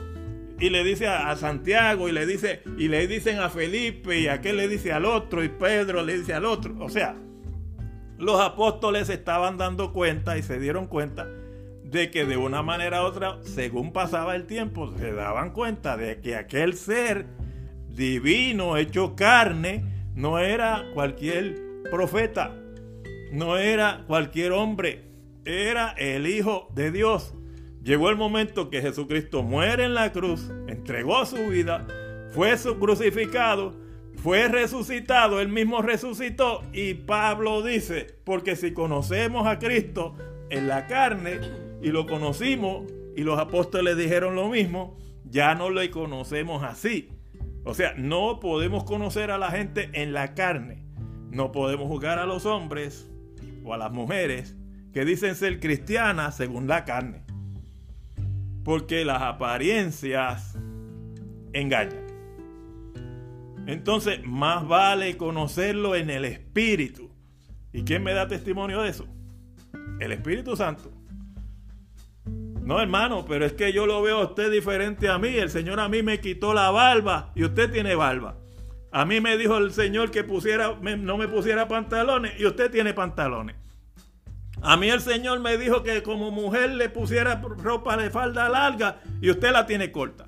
y 0.62 0.70
le 0.70 0.84
dice 0.84 1.08
a, 1.08 1.34
Santiago, 1.34 2.08
y 2.08 2.12
le 2.12 2.24
dice, 2.24 2.62
y 2.78 2.86
le 2.86 3.08
dicen 3.08 3.40
a 3.40 3.50
Felipe, 3.50 4.20
y 4.20 4.28
aquel 4.28 4.58
le 4.58 4.68
dice 4.68 4.92
al 4.92 5.06
otro, 5.06 5.42
y 5.42 5.48
Pedro 5.48 6.04
le 6.04 6.18
dice 6.18 6.34
al 6.34 6.44
otro. 6.44 6.76
O 6.78 6.88
sea, 6.88 7.16
los 8.16 8.40
apóstoles 8.40 9.08
estaban 9.08 9.58
dando 9.58 9.92
cuenta 9.92 10.38
y 10.38 10.42
se 10.42 10.60
dieron 10.60 10.86
cuenta 10.86 11.26
de 11.82 12.10
que 12.12 12.24
de 12.24 12.36
una 12.36 12.62
manera 12.62 13.02
u 13.02 13.06
otra, 13.06 13.38
según 13.42 13.92
pasaba 13.92 14.36
el 14.36 14.46
tiempo, 14.46 14.92
se 14.96 15.12
daban 15.12 15.50
cuenta 15.50 15.96
de 15.96 16.20
que 16.20 16.36
aquel 16.36 16.74
ser 16.74 17.26
divino 17.88 18.76
hecho 18.76 19.16
carne 19.16 19.84
no 20.14 20.38
era 20.38 20.84
cualquier 20.94 21.60
profeta, 21.90 22.54
no 23.32 23.56
era 23.56 24.04
cualquier 24.06 24.52
hombre, 24.52 25.04
era 25.44 25.92
el 25.92 26.26
Hijo 26.26 26.68
de 26.74 26.92
Dios. 26.92 27.34
Llegó 27.82 28.10
el 28.10 28.16
momento 28.16 28.70
que 28.70 28.82
Jesucristo 28.82 29.42
muere 29.42 29.84
en 29.84 29.94
la 29.94 30.12
cruz, 30.12 30.52
entregó 30.68 31.24
su 31.24 31.48
vida, 31.48 31.86
fue 32.30 32.54
crucificado, 32.78 33.74
fue 34.16 34.46
resucitado, 34.48 35.40
él 35.40 35.48
mismo 35.48 35.82
resucitó 35.82 36.62
y 36.72 36.94
Pablo 36.94 37.62
dice, 37.62 38.18
porque 38.24 38.54
si 38.54 38.72
conocemos 38.72 39.46
a 39.46 39.58
Cristo 39.58 40.14
en 40.50 40.68
la 40.68 40.86
carne 40.86 41.40
y 41.80 41.88
lo 41.88 42.06
conocimos 42.06 42.84
y 43.16 43.22
los 43.22 43.38
apóstoles 43.38 43.96
dijeron 43.96 44.36
lo 44.36 44.48
mismo, 44.48 44.96
ya 45.24 45.54
no 45.54 45.70
lo 45.70 45.80
conocemos 45.90 46.62
así. 46.62 47.08
O 47.64 47.74
sea, 47.74 47.94
no 47.96 48.40
podemos 48.40 48.84
conocer 48.84 49.30
a 49.30 49.38
la 49.38 49.50
gente 49.50 49.88
en 49.94 50.12
la 50.12 50.34
carne. 50.34 50.84
No 51.30 51.50
podemos 51.50 51.88
juzgar 51.88 52.18
a 52.18 52.26
los 52.26 52.44
hombres 52.44 53.11
o 53.64 53.74
a 53.74 53.78
las 53.78 53.92
mujeres 53.92 54.56
que 54.92 55.04
dicen 55.04 55.34
ser 55.34 55.60
cristianas 55.60 56.36
según 56.36 56.68
la 56.68 56.84
carne. 56.84 57.24
Porque 58.64 59.04
las 59.04 59.22
apariencias 59.22 60.56
engañan. 61.52 62.06
Entonces, 63.66 64.20
más 64.24 64.66
vale 64.66 65.16
conocerlo 65.16 65.94
en 65.94 66.10
el 66.10 66.24
Espíritu. 66.24 67.10
¿Y 67.72 67.84
quién 67.84 68.02
me 68.02 68.12
da 68.12 68.28
testimonio 68.28 68.82
de 68.82 68.90
eso? 68.90 69.06
El 70.00 70.12
Espíritu 70.12 70.56
Santo. 70.56 70.90
No, 72.24 72.80
hermano, 72.80 73.24
pero 73.26 73.44
es 73.44 73.52
que 73.54 73.72
yo 73.72 73.86
lo 73.86 74.02
veo 74.02 74.18
a 74.18 74.24
usted 74.24 74.50
diferente 74.50 75.08
a 75.08 75.18
mí. 75.18 75.28
El 75.28 75.50
Señor 75.50 75.80
a 75.80 75.88
mí 75.88 76.02
me 76.02 76.20
quitó 76.20 76.54
la 76.54 76.70
barba 76.70 77.32
y 77.34 77.44
usted 77.44 77.70
tiene 77.70 77.94
barba. 77.94 78.36
A 78.92 79.04
mí 79.06 79.20
me 79.20 79.38
dijo 79.38 79.56
el 79.56 79.72
Señor 79.72 80.10
que 80.10 80.22
pusiera, 80.22 80.76
no 80.80 81.16
me 81.16 81.26
pusiera 81.26 81.66
pantalones 81.66 82.38
y 82.38 82.44
usted 82.44 82.70
tiene 82.70 82.92
pantalones. 82.92 83.56
A 84.60 84.76
mí 84.76 84.90
el 84.90 85.00
Señor 85.00 85.40
me 85.40 85.56
dijo 85.56 85.82
que 85.82 86.02
como 86.02 86.30
mujer 86.30 86.70
le 86.70 86.88
pusiera 86.88 87.40
ropa 87.40 87.96
de 87.96 88.10
falda 88.10 88.48
larga 88.48 89.00
y 89.20 89.30
usted 89.30 89.50
la 89.50 89.66
tiene 89.66 89.90
corta. 89.90 90.26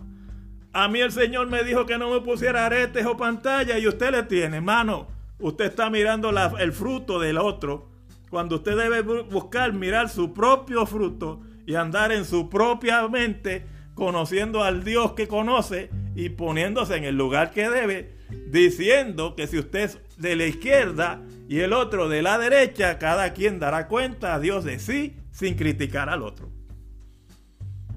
A 0.73 0.89
mí 0.89 1.01
el 1.01 1.13
Señor 1.13 1.47
me 1.47 1.63
dijo 1.63 1.87
que 1.87 1.99
no 1.99 2.11
me 2.11 2.21
pusiera 2.21 2.67
aretes 2.67 3.07
o 3.07 3.17
pantalla 3.17 3.79
y 3.79 3.87
usted 3.87 4.11
le 4.11 4.25
tiene. 4.25 4.57
Hermano, 4.57 5.07
usted 5.39 5.67
está 5.67 5.89
mirando 5.89 6.31
el 6.59 6.73
fruto 6.73 7.21
del 7.21 7.39
otro 7.39 7.91
cuando 8.29 8.57
usted 8.57 8.77
debe 8.77 9.03
buscar 9.03 9.73
mirar 9.73 10.09
su 10.09 10.35
propio 10.35 10.87
fruto 10.87 11.43
y 11.67 11.77
andar 11.77 12.11
en 12.11 12.25
su 12.25 12.51
propia 12.51 13.07
mente, 13.07 13.65
conociendo 13.95 14.63
al 14.63 14.85
Dios 14.85 15.13
que 15.13 15.29
conoce 15.29 15.91
y 16.15 16.31
poniéndose 16.31 16.97
en 16.97 17.05
el 17.05 17.17
lugar 17.17 17.51
que 17.51 17.69
debe, 17.71 18.17
diciendo 18.49 19.35
que 19.37 19.47
si 19.47 19.59
usted 19.59 19.81
es 19.81 19.99
de 20.17 20.37
la 20.37 20.47
izquierda 20.47 21.23
y 21.49 21.61
el 21.61 21.73
otro 21.73 22.09
de 22.09 22.23
la 22.23 22.39
derecha, 22.39 22.99
cada 22.99 23.33
quien 23.33 23.59
dará 23.59 23.89
cuenta 23.89 24.35
a 24.35 24.41
Dios 24.41 24.65
de 24.65 24.79
sí 24.79 25.17
sin 25.31 25.55
criticar 25.55 26.09
al 26.09 26.23
otro. 26.23 26.51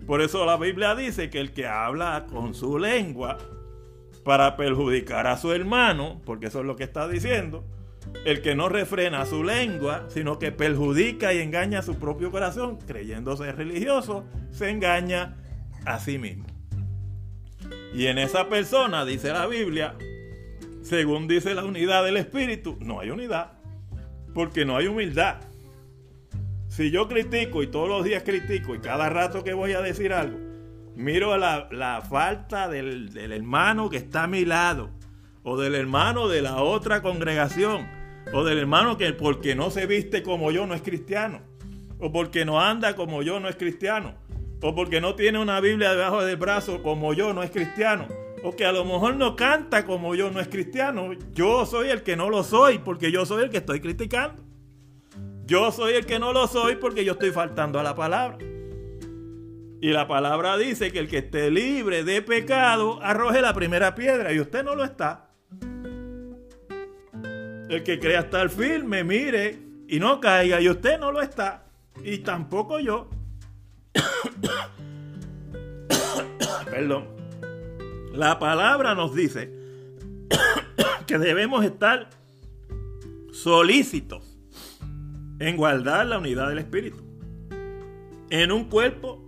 Por 0.06 0.22
eso 0.22 0.46
la 0.46 0.58
Biblia 0.58 0.96
dice 0.96 1.30
que 1.30 1.40
el 1.40 1.52
que 1.52 1.68
habla 1.68 2.28
con 2.30 2.54
su 2.54 2.80
lengua 2.80 3.38
para 4.24 4.56
perjudicar 4.56 5.28
a 5.28 5.38
su 5.38 5.52
hermano, 5.52 6.22
porque 6.26 6.48
eso 6.48 6.60
es 6.60 6.66
lo 6.66 6.76
que 6.76 6.84
está 6.84 7.08
diciendo, 7.08 7.66
el 8.26 8.42
que 8.42 8.56
no 8.56 8.70
refrena 8.70 9.26
su 9.26 9.44
lengua, 9.44 10.06
sino 10.08 10.40
que 10.40 10.52
perjudica 10.52 11.34
y 11.34 11.40
engaña 11.40 11.80
a 11.80 11.84
su 11.84 11.96
propio 11.96 12.32
corazón, 12.32 12.78
creyéndose 12.78 13.52
religioso, 13.52 14.26
se 14.52 14.70
engaña 14.70 15.38
a 15.88 16.00
sí 16.00 16.18
mismo. 16.18 16.46
Y 17.94 18.08
en 18.08 18.18
esa 18.18 18.50
persona, 18.50 19.06
dice 19.06 19.32
la 19.32 19.48
Biblia, 19.48 19.96
según 20.82 21.28
dice 21.28 21.56
la 21.56 21.64
unidad 21.64 22.04
del 22.04 22.18
Espíritu, 22.18 22.78
no 22.80 23.00
hay 23.00 23.10
unidad, 23.10 23.54
porque 24.34 24.66
no 24.66 24.78
hay 24.78 24.88
humildad. 24.88 25.38
Si 26.68 26.92
yo 26.92 27.08
critico 27.08 27.64
y 27.64 27.68
todos 27.68 27.90
los 27.90 28.04
días 28.04 28.24
critico 28.24 28.76
y 28.76 28.80
cada 28.80 29.10
rato 29.10 29.44
que 29.44 29.54
voy 29.54 29.72
a 29.74 29.82
decir 29.82 30.14
algo, 30.14 30.38
miro 30.96 31.36
la, 31.38 31.70
la 31.72 32.02
falta 32.02 32.68
del, 32.68 33.14
del 33.14 33.32
hermano 33.32 33.90
que 33.90 33.98
está 33.98 34.24
a 34.24 34.28
mi 34.28 34.46
lado 34.46 34.92
o 35.44 35.58
del 35.58 35.76
hermano 35.76 36.28
de 36.28 36.42
la 36.42 36.62
otra 36.62 37.02
congregación 37.02 37.88
o 38.34 38.44
del 38.44 38.60
hermano 38.60 38.98
que 38.98 39.14
porque 39.14 39.56
no 39.56 39.72
se 39.72 39.86
viste 39.86 40.22
como 40.22 40.52
yo 40.52 40.68
no 40.68 40.74
es 40.74 40.82
cristiano. 40.82 41.42
O 42.00 42.12
porque 42.12 42.46
no 42.46 42.62
anda 42.62 42.96
como 42.96 43.24
yo 43.24 43.40
no 43.40 43.48
es 43.48 43.56
cristiano. 43.56 44.14
O 44.62 44.74
porque 44.74 45.02
no 45.02 45.16
tiene 45.16 45.40
una 45.40 45.60
Biblia 45.60 45.92
debajo 45.92 46.24
del 46.24 46.38
brazo 46.38 46.82
como 46.82 47.14
yo 47.14 47.34
no 47.34 47.44
es 47.44 47.52
cristiano. 47.52 48.08
O 48.44 48.56
que 48.56 48.66
a 48.66 48.72
lo 48.72 48.86
mejor 48.86 49.16
no 49.16 49.36
canta 49.36 49.86
como 49.86 50.16
yo 50.16 50.32
no 50.32 50.40
es 50.40 50.48
cristiano. 50.48 51.12
Yo 51.34 51.66
soy 51.66 51.90
el 51.90 52.04
que 52.04 52.16
no 52.16 52.30
lo 52.30 52.44
soy 52.44 52.80
porque 52.80 53.12
yo 53.12 53.26
soy 53.26 53.44
el 53.44 53.50
que 53.50 53.58
estoy 53.58 53.80
criticando. 53.80 54.44
Yo 55.46 55.72
soy 55.72 55.94
el 55.94 56.06
que 56.06 56.20
no 56.20 56.34
lo 56.34 56.48
soy 56.48 56.76
porque 56.76 57.06
yo 57.06 57.14
estoy 57.14 57.32
faltando 57.32 57.80
a 57.80 57.84
la 57.84 57.96
palabra. 57.96 58.38
Y 59.80 59.92
la 59.92 60.08
palabra 60.08 60.58
dice 60.58 60.92
que 60.92 61.00
el 61.00 61.08
que 61.08 61.20
esté 61.20 61.52
libre 61.52 62.04
de 62.04 62.22
pecado 62.22 63.00
arroje 63.04 63.42
la 63.42 63.54
primera 63.54 63.94
piedra 63.94 64.34
y 64.34 64.40
usted 64.40 64.64
no 64.64 64.76
lo 64.76 64.84
está. 64.84 65.30
El 67.70 67.84
que 67.84 68.00
crea 68.00 68.22
estar 68.22 68.50
firme, 68.50 69.04
mire 69.04 69.60
y 69.88 70.00
no 70.00 70.20
caiga. 70.20 70.60
Y 70.62 70.70
usted 70.70 71.00
no 71.00 71.12
lo 71.12 71.22
está. 71.22 71.66
Y 72.04 72.20
tampoco 72.20 72.80
yo. 72.80 73.10
Perdón. 76.66 77.06
La 78.14 78.40
palabra 78.40 78.96
nos 78.96 79.14
dice 79.14 79.54
que 81.08 81.18
debemos 81.18 81.64
estar 81.64 82.10
solícitos 83.32 84.38
en 85.40 85.56
guardar 85.56 86.08
la 86.08 86.18
unidad 86.18 86.50
del 86.50 86.60
espíritu. 86.60 87.04
En 88.30 88.52
un 88.52 88.66
cuerpo, 88.66 89.24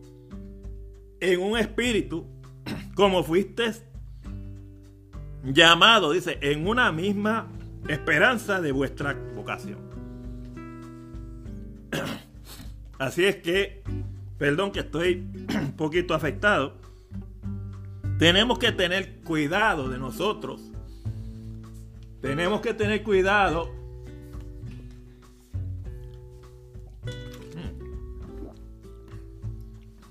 en 1.19 1.41
un 1.41 1.57
espíritu, 1.57 2.25
como 2.95 3.23
fuiste 3.23 3.71
llamado, 5.43 6.11
dice, 6.11 6.37
en 6.41 6.67
una 6.67 6.91
misma 6.91 7.47
esperanza 7.87 8.61
de 8.61 8.71
vuestra 8.71 9.13
vocación. 9.35 9.79
Así 12.97 13.25
es 13.25 13.37
que, 13.37 13.83
perdón 14.39 14.71
que 14.71 14.79
estoy 14.79 15.27
un 15.53 15.73
poquito 15.73 16.15
afectado, 16.15 16.77
tenemos 18.17 18.57
que 18.57 18.71
tener 18.71 19.19
cuidado 19.19 19.87
de 19.89 19.99
nosotros. 19.99 20.61
Tenemos 22.21 22.61
que 22.61 22.73
tener 22.73 23.03
cuidado 23.03 23.69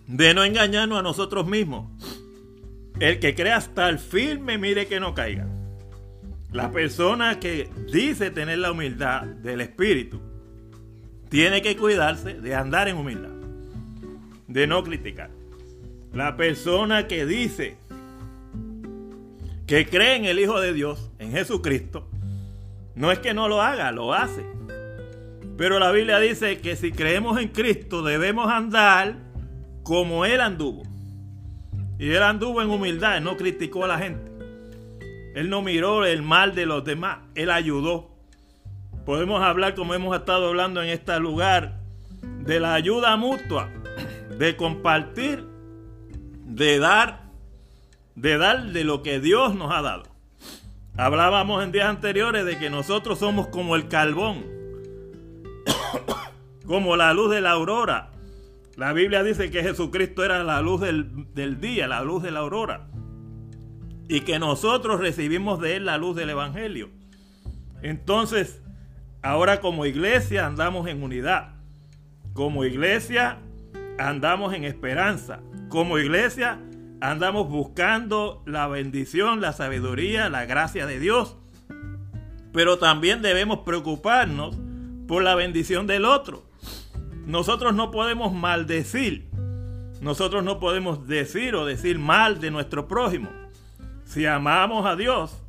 de 0.06 0.32
no 0.32 0.42
engañarnos 0.42 0.98
a 0.98 1.02
nosotros 1.02 1.46
mismos. 1.46 1.86
El 2.98 3.20
que 3.20 3.34
crea 3.34 3.58
estar 3.58 3.98
firme, 3.98 4.58
mire 4.58 4.86
que 4.86 5.00
no 5.00 5.14
caiga. 5.14 5.46
La 6.50 6.72
persona 6.72 7.38
que 7.38 7.68
dice 7.92 8.30
tener 8.30 8.58
la 8.58 8.72
humildad 8.72 9.24
del 9.24 9.60
espíritu 9.60 10.18
tiene 11.28 11.60
que 11.60 11.76
cuidarse 11.76 12.40
de 12.40 12.54
andar 12.54 12.88
en 12.88 12.96
humildad, 12.96 13.37
de 14.48 14.66
no 14.66 14.82
criticar. 14.82 15.30
La 16.12 16.36
persona 16.36 17.06
que 17.06 17.26
dice 17.26 17.76
que 19.66 19.86
cree 19.86 20.16
en 20.16 20.24
el 20.24 20.40
Hijo 20.40 20.60
de 20.60 20.72
Dios, 20.72 21.12
en 21.18 21.30
Jesucristo, 21.32 22.08
no 22.94 23.12
es 23.12 23.18
que 23.20 23.34
no 23.34 23.48
lo 23.48 23.62
haga, 23.62 23.92
lo 23.92 24.14
hace. 24.14 24.44
Pero 25.56 25.78
la 25.78 25.92
Biblia 25.92 26.18
dice 26.18 26.60
que 26.60 26.74
si 26.74 26.90
creemos 26.90 27.38
en 27.40 27.48
Cristo 27.48 28.02
debemos 28.02 28.50
andar 28.50 29.16
como 29.82 30.24
Él 30.24 30.40
anduvo. 30.40 30.82
Y 31.98 32.10
Él 32.10 32.22
anduvo 32.22 32.62
en 32.62 32.70
humildad, 32.70 33.20
no 33.20 33.36
criticó 33.36 33.84
a 33.84 33.88
la 33.88 33.98
gente. 33.98 34.30
Él 35.34 35.50
no 35.50 35.62
miró 35.62 36.04
el 36.04 36.22
mal 36.22 36.54
de 36.54 36.66
los 36.66 36.84
demás, 36.84 37.18
Él 37.34 37.50
ayudó. 37.50 38.10
Podemos 39.04 39.42
hablar, 39.42 39.74
como 39.74 39.94
hemos 39.94 40.16
estado 40.16 40.48
hablando 40.48 40.82
en 40.82 40.88
este 40.88 41.18
lugar, 41.20 41.80
de 42.40 42.60
la 42.60 42.74
ayuda 42.74 43.16
mutua, 43.16 43.70
de 44.38 44.56
compartir, 44.56 45.44
de 46.44 46.78
dar, 46.78 47.30
de 48.14 48.38
dar 48.38 48.66
de 48.66 48.84
lo 48.84 49.02
que 49.02 49.20
Dios 49.20 49.54
nos 49.54 49.72
ha 49.72 49.82
dado. 49.82 50.04
Hablábamos 50.96 51.62
en 51.62 51.72
días 51.72 51.88
anteriores 51.88 52.44
de 52.44 52.58
que 52.58 52.70
nosotros 52.70 53.18
somos 53.18 53.48
como 53.48 53.76
el 53.76 53.88
carbón, 53.88 54.44
como 56.66 56.96
la 56.96 57.12
luz 57.12 57.30
de 57.30 57.40
la 57.40 57.50
aurora. 57.50 58.10
La 58.76 58.92
Biblia 58.92 59.22
dice 59.22 59.50
que 59.50 59.62
Jesucristo 59.62 60.24
era 60.24 60.42
la 60.44 60.62
luz 60.62 60.80
del, 60.80 61.32
del 61.34 61.60
día, 61.60 61.88
la 61.88 62.02
luz 62.02 62.22
de 62.22 62.30
la 62.30 62.40
aurora 62.40 62.88
y 64.08 64.20
que 64.22 64.38
nosotros 64.38 65.00
recibimos 65.00 65.60
de 65.60 65.76
Él 65.76 65.84
la 65.84 65.98
luz 65.98 66.16
del 66.16 66.30
Evangelio. 66.30 66.88
Entonces, 67.82 68.62
ahora 69.22 69.60
como 69.60 69.84
iglesia 69.84 70.46
andamos 70.46 70.88
en 70.88 71.02
unidad. 71.02 71.56
Como 72.32 72.64
iglesia 72.64 73.38
andamos 73.98 74.54
en 74.54 74.64
esperanza. 74.64 75.40
Como 75.68 75.98
iglesia 75.98 76.60
andamos 77.00 77.48
buscando 77.48 78.42
la 78.46 78.66
bendición, 78.68 79.40
la 79.40 79.52
sabiduría, 79.52 80.28
la 80.28 80.46
gracia 80.46 80.86
de 80.86 80.98
Dios. 80.98 81.36
Pero 82.52 82.78
también 82.78 83.22
debemos 83.22 83.60
preocuparnos 83.60 84.56
por 85.06 85.22
la 85.22 85.34
bendición 85.34 85.86
del 85.86 86.04
otro. 86.04 86.44
Nosotros 87.26 87.74
no 87.74 87.90
podemos 87.90 88.32
maldecir. 88.32 89.28
Nosotros 90.00 90.44
no 90.44 90.60
podemos 90.60 91.06
decir 91.06 91.54
o 91.54 91.66
decir 91.66 91.98
mal 91.98 92.40
de 92.40 92.50
nuestro 92.50 92.88
prójimo. 92.88 93.30
Si 94.04 94.24
amamos 94.24 94.86
a 94.86 94.96
Dios, 94.96 95.42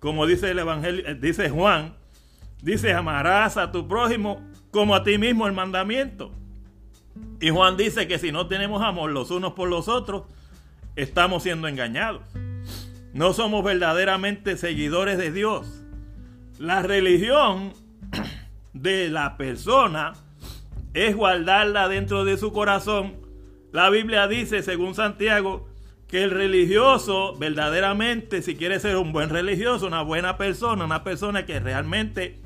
como 0.00 0.26
dice 0.26 0.50
el 0.50 0.58
evangelio, 0.58 1.06
eh, 1.06 1.14
dice 1.14 1.48
Juan, 1.48 1.94
dice 2.60 2.92
amarás 2.92 3.56
a 3.56 3.72
tu 3.72 3.88
prójimo 3.88 4.42
como 4.70 4.94
a 4.94 5.02
ti 5.02 5.16
mismo 5.16 5.46
el 5.46 5.54
mandamiento. 5.54 6.37
Y 7.40 7.50
Juan 7.50 7.76
dice 7.76 8.08
que 8.08 8.18
si 8.18 8.32
no 8.32 8.46
tenemos 8.48 8.82
amor 8.82 9.10
los 9.10 9.30
unos 9.30 9.52
por 9.52 9.68
los 9.68 9.88
otros, 9.88 10.24
estamos 10.96 11.44
siendo 11.44 11.68
engañados. 11.68 12.22
No 13.12 13.32
somos 13.32 13.64
verdaderamente 13.64 14.56
seguidores 14.56 15.18
de 15.18 15.32
Dios. 15.32 15.84
La 16.58 16.82
religión 16.82 17.72
de 18.72 19.08
la 19.08 19.36
persona 19.36 20.14
es 20.94 21.14
guardarla 21.14 21.88
dentro 21.88 22.24
de 22.24 22.36
su 22.36 22.52
corazón. 22.52 23.14
La 23.72 23.90
Biblia 23.90 24.26
dice, 24.26 24.62
según 24.62 24.94
Santiago, 24.94 25.68
que 26.08 26.24
el 26.24 26.30
religioso 26.30 27.36
verdaderamente, 27.36 28.42
si 28.42 28.56
quiere 28.56 28.80
ser 28.80 28.96
un 28.96 29.12
buen 29.12 29.28
religioso, 29.28 29.86
una 29.86 30.02
buena 30.02 30.36
persona, 30.36 30.84
una 30.84 31.04
persona 31.04 31.46
que 31.46 31.60
realmente 31.60 32.40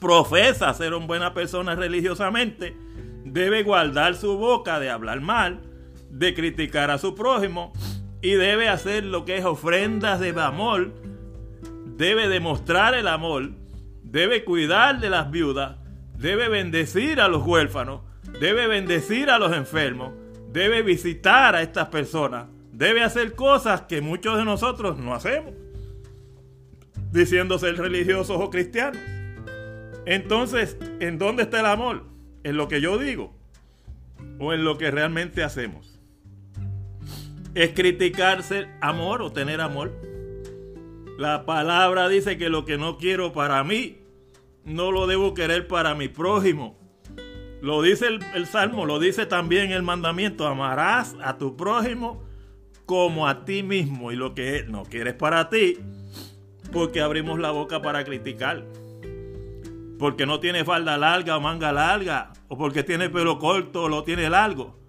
profesa 0.00 0.72
ser 0.72 0.94
una 0.94 1.06
buena 1.06 1.34
persona 1.34 1.74
religiosamente, 1.74 2.74
debe 3.24 3.62
guardar 3.62 4.14
su 4.14 4.36
boca 4.36 4.80
de 4.80 4.90
hablar 4.90 5.20
mal, 5.20 5.60
de 6.10 6.34
criticar 6.34 6.90
a 6.90 6.98
su 6.98 7.14
prójimo 7.14 7.72
y 8.22 8.32
debe 8.32 8.68
hacer 8.68 9.04
lo 9.04 9.24
que 9.24 9.38
es 9.38 9.44
ofrendas 9.44 10.20
de 10.20 10.30
amor, 10.40 10.92
debe 11.96 12.28
demostrar 12.28 12.94
el 12.94 13.08
amor, 13.08 13.50
debe 14.02 14.44
cuidar 14.44 15.00
de 15.00 15.10
las 15.10 15.30
viudas, 15.30 15.76
debe 16.16 16.48
bendecir 16.48 17.20
a 17.20 17.28
los 17.28 17.46
huérfanos, 17.46 18.02
debe 18.40 18.66
bendecir 18.66 19.30
a 19.30 19.38
los 19.38 19.52
enfermos, 19.52 20.12
debe 20.52 20.82
visitar 20.82 21.54
a 21.54 21.62
estas 21.62 21.88
personas, 21.88 22.46
debe 22.72 23.02
hacer 23.02 23.34
cosas 23.34 23.82
que 23.82 24.00
muchos 24.00 24.36
de 24.36 24.44
nosotros 24.44 24.98
no 24.98 25.14
hacemos, 25.14 25.54
diciendo 27.10 27.58
ser 27.58 27.76
religiosos 27.76 28.36
o 28.38 28.50
cristianos. 28.50 29.00
Entonces, 30.06 30.76
¿en 30.98 31.18
dónde 31.18 31.44
está 31.44 31.60
el 31.60 31.66
amor? 31.66 32.09
¿En 32.42 32.56
lo 32.56 32.68
que 32.68 32.80
yo 32.80 32.98
digo? 32.98 33.34
¿O 34.38 34.52
en 34.52 34.64
lo 34.64 34.78
que 34.78 34.90
realmente 34.90 35.42
hacemos? 35.42 35.98
¿Es 37.54 37.72
criticarse 37.72 38.68
amor 38.80 39.22
o 39.22 39.32
tener 39.32 39.60
amor? 39.60 39.92
La 41.18 41.44
palabra 41.44 42.08
dice 42.08 42.38
que 42.38 42.48
lo 42.48 42.64
que 42.64 42.78
no 42.78 42.96
quiero 42.96 43.32
para 43.32 43.62
mí, 43.64 43.98
no 44.64 44.90
lo 44.90 45.06
debo 45.06 45.34
querer 45.34 45.66
para 45.66 45.94
mi 45.94 46.08
prójimo. 46.08 46.78
Lo 47.60 47.82
dice 47.82 48.06
el, 48.34 48.46
Salmo, 48.46 48.86
lo 48.86 48.98
dice 48.98 49.26
también 49.26 49.70
el 49.70 49.82
mandamiento. 49.82 50.46
Amarás 50.46 51.14
a 51.22 51.36
tu 51.36 51.56
prójimo 51.56 52.22
como 52.86 53.28
a 53.28 53.44
ti 53.44 53.62
mismo. 53.62 54.12
Y 54.12 54.16
lo 54.16 54.34
que 54.34 54.64
no 54.66 54.84
quieres 54.84 55.14
para 55.14 55.50
ti, 55.50 55.76
porque 56.72 57.02
abrimos 57.02 57.38
la 57.38 57.50
boca 57.50 57.82
para 57.82 58.02
criticar 58.04 58.64
porque 60.00 60.24
no 60.24 60.40
tiene 60.40 60.64
falda 60.64 60.96
larga 60.96 61.36
o 61.36 61.40
manga 61.42 61.72
larga, 61.72 62.32
o 62.48 62.56
porque 62.56 62.82
tiene 62.82 63.10
pelo 63.10 63.38
corto 63.38 63.82
o 63.82 63.88
lo 63.90 64.02
tiene 64.02 64.30
largo. 64.30 64.80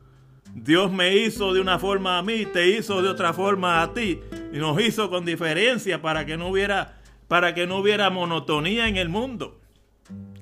Dios 0.56 0.90
me 0.90 1.18
hizo 1.18 1.54
de 1.54 1.60
una 1.60 1.80
forma 1.80 2.18
a 2.18 2.24
mí, 2.24 2.46
te 2.46 2.70
hizo 2.70 3.02
de 3.02 3.10
otra 3.10 3.34
forma 3.34 3.82
a 3.82 3.94
ti, 3.94 4.22
y 4.54 4.58
nos 4.58 4.82
hizo 4.82 5.10
con 5.10 5.26
diferencia 5.26 6.02
para 6.02 6.26
que 6.26 6.38
no 6.38 6.48
hubiera, 6.48 7.02
para 7.28 7.54
que 7.54 7.68
no 7.68 7.80
hubiera 7.80 8.10
monotonía 8.10 8.88
en 8.88 8.96
el 8.96 9.10
mundo. 9.10 9.60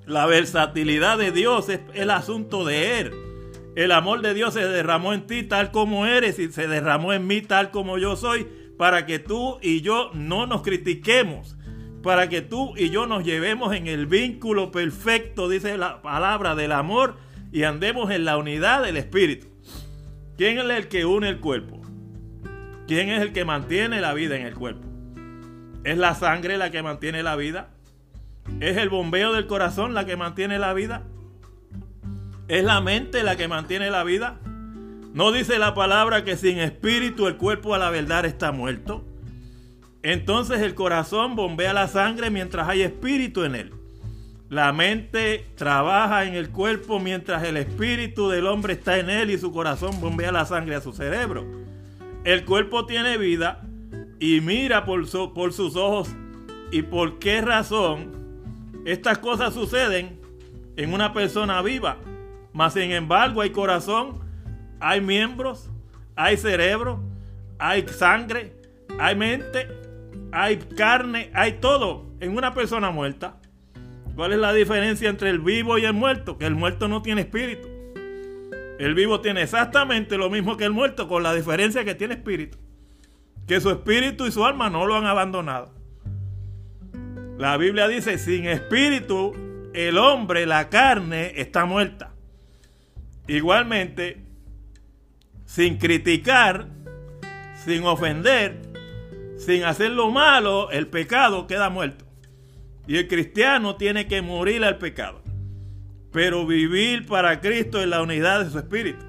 La 0.05 0.27
versatilidad 0.27 1.17
de 1.17 1.32
Dios 1.32 1.67
es 1.69 1.79
el 1.95 2.12
asunto 2.12 2.63
de 2.63 2.99
Él. 2.99 3.13
El 3.75 3.91
amor 3.91 4.21
de 4.21 4.36
Dios 4.36 4.53
se 4.53 4.67
derramó 4.67 5.13
en 5.13 5.25
ti 5.25 5.41
tal 5.41 5.71
como 5.71 6.05
eres 6.05 6.38
y 6.38 6.51
se 6.51 6.67
derramó 6.67 7.12
en 7.12 7.25
mí 7.25 7.41
tal 7.41 7.71
como 7.71 7.97
yo 7.97 8.15
soy, 8.15 8.47
para 8.77 9.08
que 9.08 9.17
tú 9.17 9.58
y 9.63 9.82
yo 9.82 10.12
no 10.13 10.45
nos 10.45 10.62
critiquemos, 10.62 11.58
para 12.10 12.28
que 12.28 12.41
tú 12.41 12.74
y 12.76 12.89
yo 12.89 13.06
nos 13.06 13.24
llevemos 13.24 13.72
en 13.76 13.86
el 13.86 14.08
vínculo 14.08 14.72
perfecto, 14.72 15.48
dice 15.48 15.78
la 15.78 16.02
palabra 16.02 16.56
del 16.56 16.72
amor, 16.72 17.17
y 17.52 17.65
andemos 17.65 18.10
en 18.10 18.26
la 18.26 18.36
unidad 18.38 18.82
del 18.82 18.98
Espíritu. 18.98 19.45
¿Quién 20.36 20.58
es 20.58 20.65
el 20.72 20.88
que 20.88 21.06
une 21.06 21.30
el 21.30 21.39
cuerpo? 21.39 21.80
¿Quién 22.88 23.10
es 23.10 23.22
el 23.22 23.32
que 23.32 23.45
mantiene 23.45 24.02
la 24.02 24.15
vida 24.15 24.38
en 24.38 24.48
el 24.48 24.56
cuerpo? 24.56 24.88
¿Es 25.84 26.00
la 26.00 26.15
sangre 26.15 26.58
la 26.58 26.72
que 26.72 26.82
mantiene 26.82 27.22
la 27.22 27.36
vida? 27.36 27.69
¿Es 28.60 28.78
el 28.78 28.89
bombeo 28.89 29.32
del 29.32 29.45
corazón 29.45 29.93
la 29.93 30.08
que 30.08 30.17
mantiene 30.17 30.58
la 30.58 30.74
vida? 30.74 31.04
¿Es 32.48 32.63
la 32.63 32.82
mente 32.82 33.22
la 33.22 33.36
que 33.36 33.48
mantiene 33.48 33.91
la 33.91 34.04
vida? 34.04 34.39
¿No 35.13 35.32
dice 35.32 35.60
la 35.60 35.76
palabra 35.76 36.24
que 36.24 36.38
sin 36.38 36.58
espíritu 36.58 37.28
el 37.28 37.38
cuerpo 37.38 37.76
a 37.76 37.78
la 37.78 37.91
verdad 37.91 38.26
está 38.26 38.52
muerto? 38.52 39.06
Entonces 40.01 40.62
el 40.62 40.75
corazón 40.75 41.35
bombea 41.35 41.73
la 41.73 41.88
sangre 41.88 42.29
mientras 42.29 42.69
hay 42.69 42.81
espíritu 42.81 43.43
en 43.43 43.55
él. 43.55 43.73
La 44.49 44.71
mente 44.71 45.45
trabaja 45.55 46.25
en 46.25 46.33
el 46.33 46.49
cuerpo 46.49 46.99
mientras 46.99 47.43
el 47.43 47.57
espíritu 47.57 48.29
del 48.29 48.47
hombre 48.47 48.73
está 48.73 48.97
en 48.97 49.09
él 49.09 49.29
y 49.29 49.38
su 49.38 49.51
corazón 49.51 49.99
bombea 49.99 50.31
la 50.31 50.45
sangre 50.45 50.75
a 50.75 50.81
su 50.81 50.93
cerebro. 50.93 51.45
El 52.23 52.45
cuerpo 52.45 52.85
tiene 52.85 53.17
vida 53.17 53.62
y 54.19 54.41
mira 54.41 54.85
por, 54.85 55.05
por 55.33 55.53
sus 55.53 55.75
ojos. 55.75 56.09
¿Y 56.71 56.83
por 56.83 57.19
qué 57.19 57.41
razón 57.41 58.12
estas 58.85 59.17
cosas 59.17 59.53
suceden 59.53 60.19
en 60.77 60.93
una 60.93 61.13
persona 61.13 61.62
viva? 61.62 61.97
Mas 62.53 62.73
sin 62.73 62.91
embargo 62.91 63.41
hay 63.41 63.49
corazón, 63.49 64.19
hay 64.79 65.01
miembros, 65.01 65.69
hay 66.15 66.38
cerebro, 66.38 67.01
hay 67.57 67.88
sangre, 67.88 68.53
hay 68.97 69.15
mente 69.15 69.88
hay 70.32 70.58
carne, 70.58 71.32
hay 71.34 71.54
todo 71.54 72.06
en 72.20 72.36
una 72.36 72.54
persona 72.54 72.92
muerta. 72.92 73.38
¿Cuál 74.15 74.34
es 74.34 74.39
la 74.39 74.54
diferencia 74.54 75.10
entre 75.10 75.30
el 75.30 75.39
vivo 75.39 75.78
y 75.78 75.86
el 75.86 75.94
muerto? 75.94 76.38
Que 76.38 76.46
el 76.46 76.56
muerto 76.56 76.88
no 76.88 77.02
tiene 77.02 77.22
espíritu. 77.22 77.68
El 78.80 78.94
vivo 78.94 79.22
tiene 79.22 79.44
exactamente 79.44 80.18
lo 80.18 80.30
mismo 80.30 80.58
que 80.58 80.65
el 80.65 80.72
muerto, 80.72 81.08
con 81.08 81.24
la 81.24 81.34
diferencia 81.34 81.84
que 81.84 81.96
tiene 81.96 82.15
espíritu. 82.15 82.58
Que 83.48 83.60
su 83.62 83.70
espíritu 83.70 84.26
y 84.26 84.32
su 84.32 84.46
alma 84.46 84.70
no 84.70 84.86
lo 84.86 84.96
han 84.96 85.06
abandonado. 85.06 85.74
La 87.38 87.58
Biblia 87.58 87.88
dice, 87.88 88.18
sin 88.18 88.46
espíritu, 88.46 89.34
el 89.74 89.98
hombre, 89.98 90.46
la 90.46 90.70
carne, 90.70 91.34
está 91.38 91.65
muerta. 91.65 92.13
Igualmente, 93.28 94.22
sin 95.46 95.78
criticar, 95.78 96.68
sin 97.63 97.84
ofender, 97.86 98.68
sin 99.39 99.63
hacer 99.63 99.91
lo 99.91 100.12
malo, 100.12 100.69
el 100.69 100.88
pecado 100.88 101.47
queda 101.47 101.69
muerto. 101.69 102.06
Y 102.88 102.97
el 102.97 103.08
cristiano 103.08 103.78
tiene 103.78 104.06
que 104.06 104.21
morir 104.21 104.65
al 104.65 104.78
pecado. 104.78 105.21
Pero 106.12 106.45
vivir 106.45 107.06
para 107.06 107.39
Cristo 107.39 107.82
en 107.82 107.91
la 107.91 108.02
unidad 108.02 108.43
de 108.43 108.52
su 108.52 108.60
espíritu. 108.60 109.06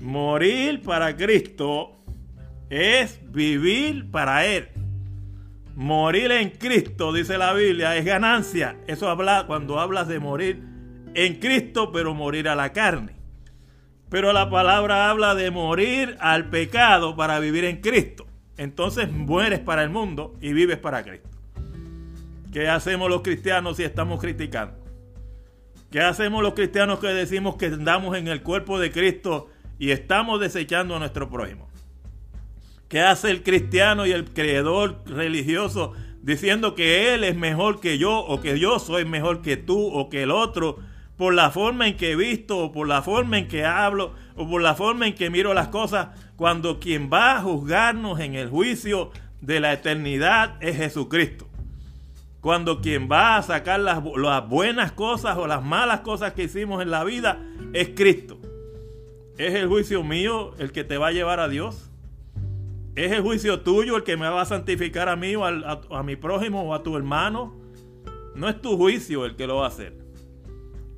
Morir 0.00 0.82
para 0.82 1.16
Cristo 1.16 2.02
es 2.70 3.20
vivir 3.30 4.10
para 4.10 4.46
Él. 4.46 4.68
Morir 5.76 6.32
en 6.32 6.50
Cristo, 6.50 7.12
dice 7.12 7.38
la 7.38 7.52
Biblia, 7.52 7.96
es 7.96 8.04
ganancia. 8.04 8.78
Eso 8.88 9.08
habla 9.08 9.44
cuando 9.46 9.78
hablas 9.78 10.08
de 10.08 10.18
morir 10.18 10.60
en 11.14 11.38
Cristo, 11.38 11.92
pero 11.92 12.14
morir 12.14 12.48
a 12.48 12.56
la 12.56 12.72
carne. 12.72 13.14
Pero 14.08 14.32
la 14.32 14.50
palabra 14.50 15.08
habla 15.08 15.36
de 15.36 15.52
morir 15.52 16.16
al 16.18 16.50
pecado 16.50 17.14
para 17.14 17.38
vivir 17.38 17.64
en 17.64 17.80
Cristo 17.80 18.26
entonces 18.60 19.10
mueres 19.10 19.58
para 19.58 19.82
el 19.82 19.88
mundo 19.88 20.34
y 20.38 20.52
vives 20.52 20.76
para 20.76 21.02
Cristo. 21.02 21.30
¿Qué 22.52 22.68
hacemos 22.68 23.08
los 23.08 23.22
cristianos 23.22 23.78
si 23.78 23.84
estamos 23.84 24.20
criticando? 24.20 24.76
¿Qué 25.90 26.02
hacemos 26.02 26.42
los 26.42 26.52
cristianos 26.52 26.98
que 26.98 27.06
decimos 27.06 27.56
que 27.56 27.66
andamos 27.66 28.18
en 28.18 28.28
el 28.28 28.42
cuerpo 28.42 28.78
de 28.78 28.92
Cristo 28.92 29.48
y 29.78 29.92
estamos 29.92 30.40
desechando 30.40 30.94
a 30.94 30.98
nuestro 30.98 31.30
prójimo? 31.30 31.70
¿Qué 32.88 33.00
hace 33.00 33.30
el 33.30 33.42
cristiano 33.42 34.04
y 34.04 34.12
el 34.12 34.26
creedor 34.26 35.00
religioso 35.06 35.94
diciendo 36.20 36.74
que 36.74 37.14
él 37.14 37.24
es 37.24 37.36
mejor 37.36 37.80
que 37.80 37.96
yo 37.96 38.18
o 38.18 38.42
que 38.42 38.58
yo 38.58 38.78
soy 38.78 39.06
mejor 39.06 39.40
que 39.40 39.56
tú 39.56 39.90
o 39.90 40.10
que 40.10 40.24
el 40.24 40.30
otro 40.30 40.80
por 41.20 41.34
la 41.34 41.50
forma 41.50 41.86
en 41.86 41.98
que 41.98 42.12
he 42.12 42.16
visto 42.16 42.58
o 42.58 42.72
por 42.72 42.88
la 42.88 43.02
forma 43.02 43.36
en 43.36 43.46
que 43.46 43.66
hablo 43.66 44.14
o 44.36 44.48
por 44.48 44.62
la 44.62 44.74
forma 44.74 45.06
en 45.06 45.14
que 45.14 45.28
miro 45.28 45.52
las 45.52 45.68
cosas? 45.68 46.08
cuando 46.40 46.80
quien 46.80 47.10
va 47.12 47.36
a 47.36 47.42
juzgarnos 47.42 48.18
en 48.20 48.34
el 48.34 48.48
juicio 48.48 49.10
de 49.42 49.60
la 49.60 49.74
eternidad 49.74 50.56
es 50.60 50.78
Jesucristo. 50.78 51.46
Cuando 52.40 52.80
quien 52.80 53.10
va 53.12 53.36
a 53.36 53.42
sacar 53.42 53.80
las, 53.80 54.02
buenas 54.48 54.92
cosas 54.92 55.36
o 55.36 55.46
las 55.46 55.62
malas 55.62 56.00
cosas 56.00 56.32
que 56.32 56.44
hicimos 56.44 56.80
en 56.80 56.90
la 56.90 57.04
vida 57.04 57.38
es 57.74 57.90
Cristo. 57.90 58.38
¿Es 59.36 59.52
el 59.52 59.68
juicio 59.68 60.02
mío 60.02 60.54
el 60.58 60.72
que 60.72 60.82
te 60.82 60.96
va 60.96 61.08
a 61.08 61.12
llevar 61.12 61.40
a 61.40 61.48
Dios? 61.50 61.90
¿Es 62.96 63.12
el 63.12 63.20
juicio 63.20 63.60
tuyo 63.60 63.98
el 63.98 64.02
que 64.02 64.16
me 64.16 64.26
va 64.26 64.40
a 64.40 64.46
santificar 64.46 65.10
a 65.10 65.16
mí 65.16 65.36
o 65.36 65.44
a, 65.44 65.82
a 65.90 66.02
mi 66.02 66.16
prójimo 66.16 66.62
o 66.62 66.72
a 66.72 66.82
tu 66.82 66.96
hermano? 66.96 67.54
No 68.34 68.48
es 68.48 68.62
tu 68.62 68.78
juicio 68.78 69.26
el 69.26 69.36
que 69.36 69.46
lo 69.46 69.56
va 69.56 69.66
a 69.66 69.68
hacer. 69.68 69.99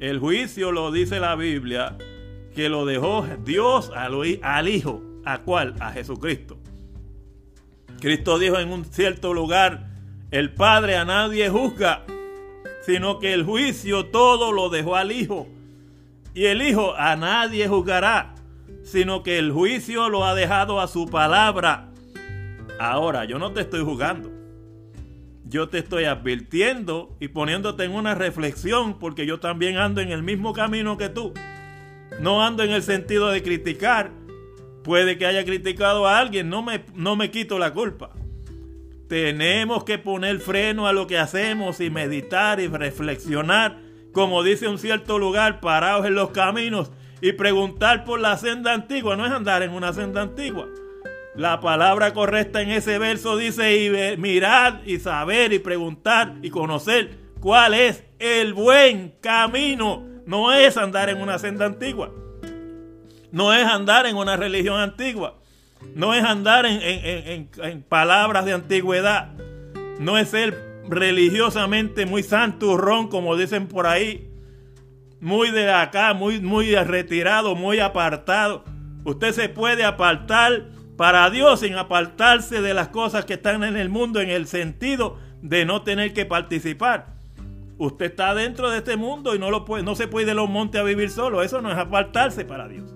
El 0.02 0.18
juicio 0.18 0.72
lo 0.72 0.90
dice 0.90 1.20
la 1.20 1.36
Biblia 1.36 1.96
que 2.56 2.68
lo 2.68 2.84
dejó 2.86 3.24
Dios 3.44 3.92
al, 3.94 4.68
Hijo. 4.68 5.00
¿A 5.24 5.38
cuál? 5.42 5.76
A 5.78 5.92
Jesucristo. 5.92 6.58
Cristo 8.00 8.40
dijo 8.40 8.58
en 8.58 8.72
un 8.72 8.84
cierto 8.84 9.32
lugar, 9.32 9.90
el 10.32 10.52
Padre 10.54 10.96
a 10.96 11.04
nadie 11.04 11.48
juzga, 11.50 12.02
sino 12.80 13.20
que 13.20 13.32
el 13.32 13.44
juicio 13.44 14.06
todo 14.06 14.50
lo 14.50 14.70
dejó 14.70 14.96
al 14.96 15.12
Hijo. 15.12 15.46
Y 16.34 16.46
el 16.46 16.62
Hijo 16.62 16.96
a 16.96 17.14
nadie 17.14 17.68
juzgará, 17.68 18.34
sino 18.82 19.22
que 19.22 19.38
el 19.38 19.52
juicio 19.52 20.08
lo 20.08 20.24
ha 20.24 20.34
dejado 20.34 20.80
a 20.80 20.88
su 20.88 21.06
palabra. 21.06 21.92
Ahora, 22.80 23.24
yo 23.24 23.38
no 23.38 23.52
te 23.52 23.60
estoy 23.60 23.84
juzgando. 23.84 24.41
Yo 25.52 25.68
te 25.68 25.80
estoy 25.80 26.04
advirtiendo 26.04 27.14
y 27.20 27.28
poniéndote 27.28 27.84
en 27.84 27.92
una 27.92 28.14
reflexión 28.14 28.98
porque 28.98 29.26
yo 29.26 29.38
también 29.38 29.76
ando 29.76 30.00
en 30.00 30.10
el 30.10 30.22
mismo 30.22 30.54
camino 30.54 30.96
que 30.96 31.10
tú. 31.10 31.34
No 32.20 32.42
ando 32.42 32.62
en 32.62 32.70
el 32.70 32.82
sentido 32.82 33.28
de 33.28 33.42
criticar. 33.42 34.12
Puede 34.82 35.18
que 35.18 35.26
haya 35.26 35.44
criticado 35.44 36.08
a 36.08 36.18
alguien, 36.18 36.48
no 36.48 36.62
me, 36.62 36.82
no 36.94 37.16
me 37.16 37.30
quito 37.30 37.58
la 37.58 37.74
culpa. 37.74 38.12
Tenemos 39.10 39.84
que 39.84 39.98
poner 39.98 40.40
freno 40.40 40.86
a 40.86 40.94
lo 40.94 41.06
que 41.06 41.18
hacemos 41.18 41.80
y 41.80 41.90
meditar 41.90 42.58
y 42.58 42.68
reflexionar, 42.68 43.78
como 44.12 44.42
dice 44.42 44.68
un 44.68 44.78
cierto 44.78 45.18
lugar, 45.18 45.60
parados 45.60 46.06
en 46.06 46.14
los 46.14 46.30
caminos 46.30 46.92
y 47.20 47.32
preguntar 47.32 48.04
por 48.04 48.20
la 48.20 48.38
senda 48.38 48.72
antigua. 48.72 49.16
No 49.16 49.26
es 49.26 49.32
andar 49.32 49.62
en 49.62 49.72
una 49.72 49.92
senda 49.92 50.22
antigua. 50.22 50.66
La 51.34 51.60
palabra 51.60 52.12
correcta 52.12 52.60
en 52.60 52.70
ese 52.70 52.98
verso 52.98 53.36
dice 53.36 53.76
y 53.84 54.16
mirar 54.18 54.82
y 54.84 54.98
saber 54.98 55.52
y 55.52 55.58
preguntar 55.58 56.34
y 56.42 56.50
conocer 56.50 57.18
cuál 57.40 57.72
es 57.72 58.04
el 58.18 58.52
buen 58.52 59.14
camino 59.20 60.12
no 60.26 60.52
es 60.52 60.76
andar 60.76 61.08
en 61.08 61.20
una 61.20 61.38
senda 61.38 61.66
antigua. 61.66 62.12
No 63.30 63.54
es 63.54 63.64
andar 63.66 64.06
en 64.06 64.16
una 64.16 64.36
religión 64.36 64.78
antigua. 64.78 65.38
No 65.94 66.14
es 66.14 66.22
andar 66.22 66.66
en, 66.66 67.82
palabras 67.88 68.44
de 68.44 68.52
antigüedad. 68.52 69.32
No 69.98 70.18
es 70.18 70.28
ser 70.28 70.82
religiosamente 70.88 72.06
muy 72.06 72.22
santurrón, 72.22 73.08
como 73.08 73.36
dicen 73.36 73.68
por 73.68 73.86
ahí. 73.86 74.28
Muy 75.20 75.50
de 75.50 75.72
acá, 75.72 76.14
muy, 76.14 76.40
muy 76.40 76.74
retirado, 76.74 77.54
muy 77.54 77.78
apartado. 77.80 78.64
Usted 79.04 79.32
se 79.32 79.48
puede 79.48 79.84
apartar 79.84 80.66
para 81.02 81.30
Dios 81.30 81.58
sin 81.58 81.74
apartarse 81.74 82.62
de 82.62 82.74
las 82.74 82.86
cosas 82.86 83.24
que 83.24 83.32
están 83.32 83.64
en 83.64 83.76
el 83.76 83.88
mundo 83.88 84.20
en 84.20 84.30
el 84.30 84.46
sentido 84.46 85.18
de 85.40 85.64
no 85.64 85.82
tener 85.82 86.12
que 86.12 86.26
participar. 86.26 87.14
Usted 87.76 88.04
está 88.06 88.36
dentro 88.36 88.70
de 88.70 88.78
este 88.78 88.96
mundo 88.96 89.34
y 89.34 89.38
no, 89.40 89.50
lo 89.50 89.64
puede, 89.64 89.82
no 89.82 89.96
se 89.96 90.06
puede 90.06 90.22
ir 90.22 90.28
de 90.28 90.34
los 90.36 90.48
montes 90.48 90.80
a 90.80 90.84
vivir 90.84 91.10
solo. 91.10 91.42
Eso 91.42 91.60
no 91.60 91.72
es 91.72 91.76
apartarse 91.76 92.44
para 92.44 92.68
Dios. 92.68 92.94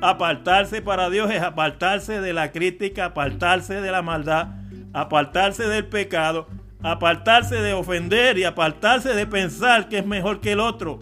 Apartarse 0.00 0.82
para 0.82 1.10
Dios 1.10 1.28
es 1.32 1.42
apartarse 1.42 2.20
de 2.20 2.32
la 2.32 2.52
crítica, 2.52 3.06
apartarse 3.06 3.80
de 3.80 3.90
la 3.90 4.02
maldad, 4.02 4.60
apartarse 4.92 5.66
del 5.66 5.86
pecado, 5.86 6.46
apartarse 6.80 7.56
de 7.56 7.72
ofender 7.72 8.38
y 8.38 8.44
apartarse 8.44 9.14
de 9.14 9.26
pensar 9.26 9.88
que 9.88 9.98
es 9.98 10.06
mejor 10.06 10.40
que 10.40 10.52
el 10.52 10.60
otro. 10.60 11.00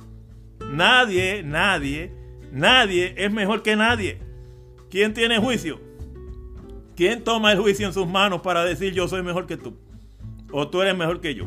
Nadie, 0.71 1.43
nadie, 1.43 2.15
nadie 2.51 3.15
es 3.19 3.31
mejor 3.31 3.63
que 3.63 3.77
nadie. 3.77 4.23
¿Quién 4.89 5.13
tiene 5.13 5.37
juicio? 5.37 5.93
¿Quién 6.97 7.25
toma 7.25 7.53
el 7.53 7.59
juicio 7.59 7.87
en 7.87 7.93
sus 7.93 8.07
manos 8.07 8.41
para 8.41 8.65
decir 8.65 8.93
yo 8.93 9.09
soy 9.09 9.23
mejor 9.23 9.47
que 9.47 9.57
tú? 9.57 9.77
O 10.53 10.69
tú 10.69 10.81
eres 10.83 10.97
mejor 10.97 11.21
que 11.21 11.35
yo. 11.35 11.47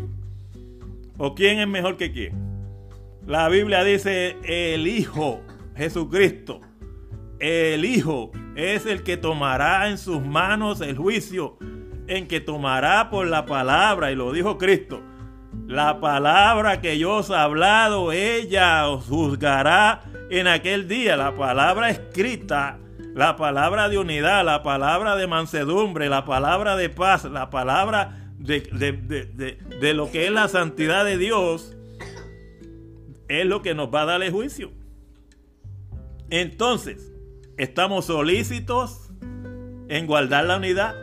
¿O 1.17 1.35
quién 1.35 1.59
es 1.59 1.67
mejor 1.67 1.95
que 1.95 2.11
quién? 2.11 2.33
La 3.25 3.47
Biblia 3.47 3.83
dice 3.83 4.37
el 4.43 4.87
Hijo, 4.87 5.41
Jesucristo. 5.75 6.61
El 7.39 7.85
Hijo 7.85 8.31
es 8.55 8.85
el 8.85 9.03
que 9.03 9.15
tomará 9.15 9.89
en 9.89 9.97
sus 9.97 10.25
manos 10.25 10.81
el 10.81 10.97
juicio, 10.97 11.57
en 12.07 12.27
que 12.27 12.41
tomará 12.41 13.09
por 13.09 13.27
la 13.27 13.45
palabra, 13.45 14.11
y 14.11 14.15
lo 14.15 14.31
dijo 14.31 14.57
Cristo. 14.57 15.01
La 15.65 15.99
palabra 15.99 16.81
que 16.81 16.97
yo 16.97 17.17
os 17.17 17.29
he 17.29 17.35
hablado, 17.35 18.11
ella 18.11 18.87
os 18.89 19.05
juzgará 19.05 20.03
en 20.29 20.47
aquel 20.47 20.87
día. 20.87 21.15
La 21.17 21.35
palabra 21.35 21.89
escrita, 21.89 22.79
la 23.17 23.35
palabra 23.35 23.89
de 23.89 23.97
unidad, 23.97 24.45
la 24.45 24.61
palabra 24.61 25.15
de 25.15 25.25
mansedumbre, 25.25 26.07
la 26.07 26.23
palabra 26.23 26.75
de 26.75 26.87
paz, 26.87 27.25
la 27.25 27.49
palabra 27.49 28.31
de, 28.37 29.93
lo 29.95 30.11
que 30.11 30.27
es 30.27 30.31
la 30.31 30.47
santidad 30.47 31.03
de 31.03 31.17
Dios, 31.17 31.75
es 33.27 33.43
lo 33.47 33.63
que 33.63 33.73
nos 33.73 33.91
va 33.91 34.03
a 34.03 34.05
dar 34.05 34.21
el 34.21 34.31
juicio. 34.31 34.71
Entonces, 36.29 37.11
estamos 37.57 38.05
solícitos 38.05 39.09
en 39.89 40.05
guardar 40.05 40.45
la 40.45 40.57
unidad. 40.57 40.93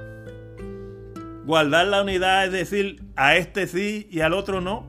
Guardar 1.44 1.88
la 1.88 2.02
unidad 2.02 2.46
es 2.46 2.52
decir, 2.52 3.02
a 3.16 3.34
este 3.34 3.66
sí 3.66 4.06
y 4.08 4.20
al 4.20 4.34
otro 4.34 4.60
no. 4.60 4.86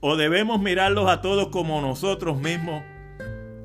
O 0.00 0.16
debemos 0.16 0.60
mirarlos 0.60 1.08
a 1.08 1.20
todos 1.20 1.50
como 1.50 1.80
nosotros 1.80 2.36
mismos. 2.36 2.82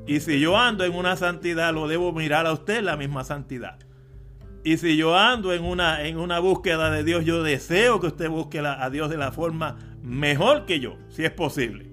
Y 0.06 0.20
si 0.20 0.38
yo 0.40 0.56
ando 0.56 0.84
en 0.84 0.94
una 0.94 1.16
santidad, 1.16 1.74
lo 1.74 1.88
debo 1.88 2.12
mirar 2.12 2.46
a 2.46 2.52
usted 2.52 2.82
la 2.82 2.96
misma 2.96 3.24
santidad. 3.24 3.78
Y 4.62 4.78
si 4.78 4.96
yo 4.96 5.16
ando 5.16 5.52
en 5.52 5.64
una, 5.64 6.02
en 6.02 6.18
una 6.18 6.38
búsqueda 6.38 6.90
de 6.90 7.04
Dios, 7.04 7.24
yo 7.24 7.42
deseo 7.42 8.00
que 8.00 8.08
usted 8.08 8.28
busque 8.28 8.58
a 8.60 8.90
Dios 8.90 9.10
de 9.10 9.16
la 9.16 9.32
forma 9.32 9.76
mejor 10.02 10.66
que 10.66 10.80
yo, 10.80 10.96
si 11.08 11.24
es 11.24 11.30
posible. 11.30 11.86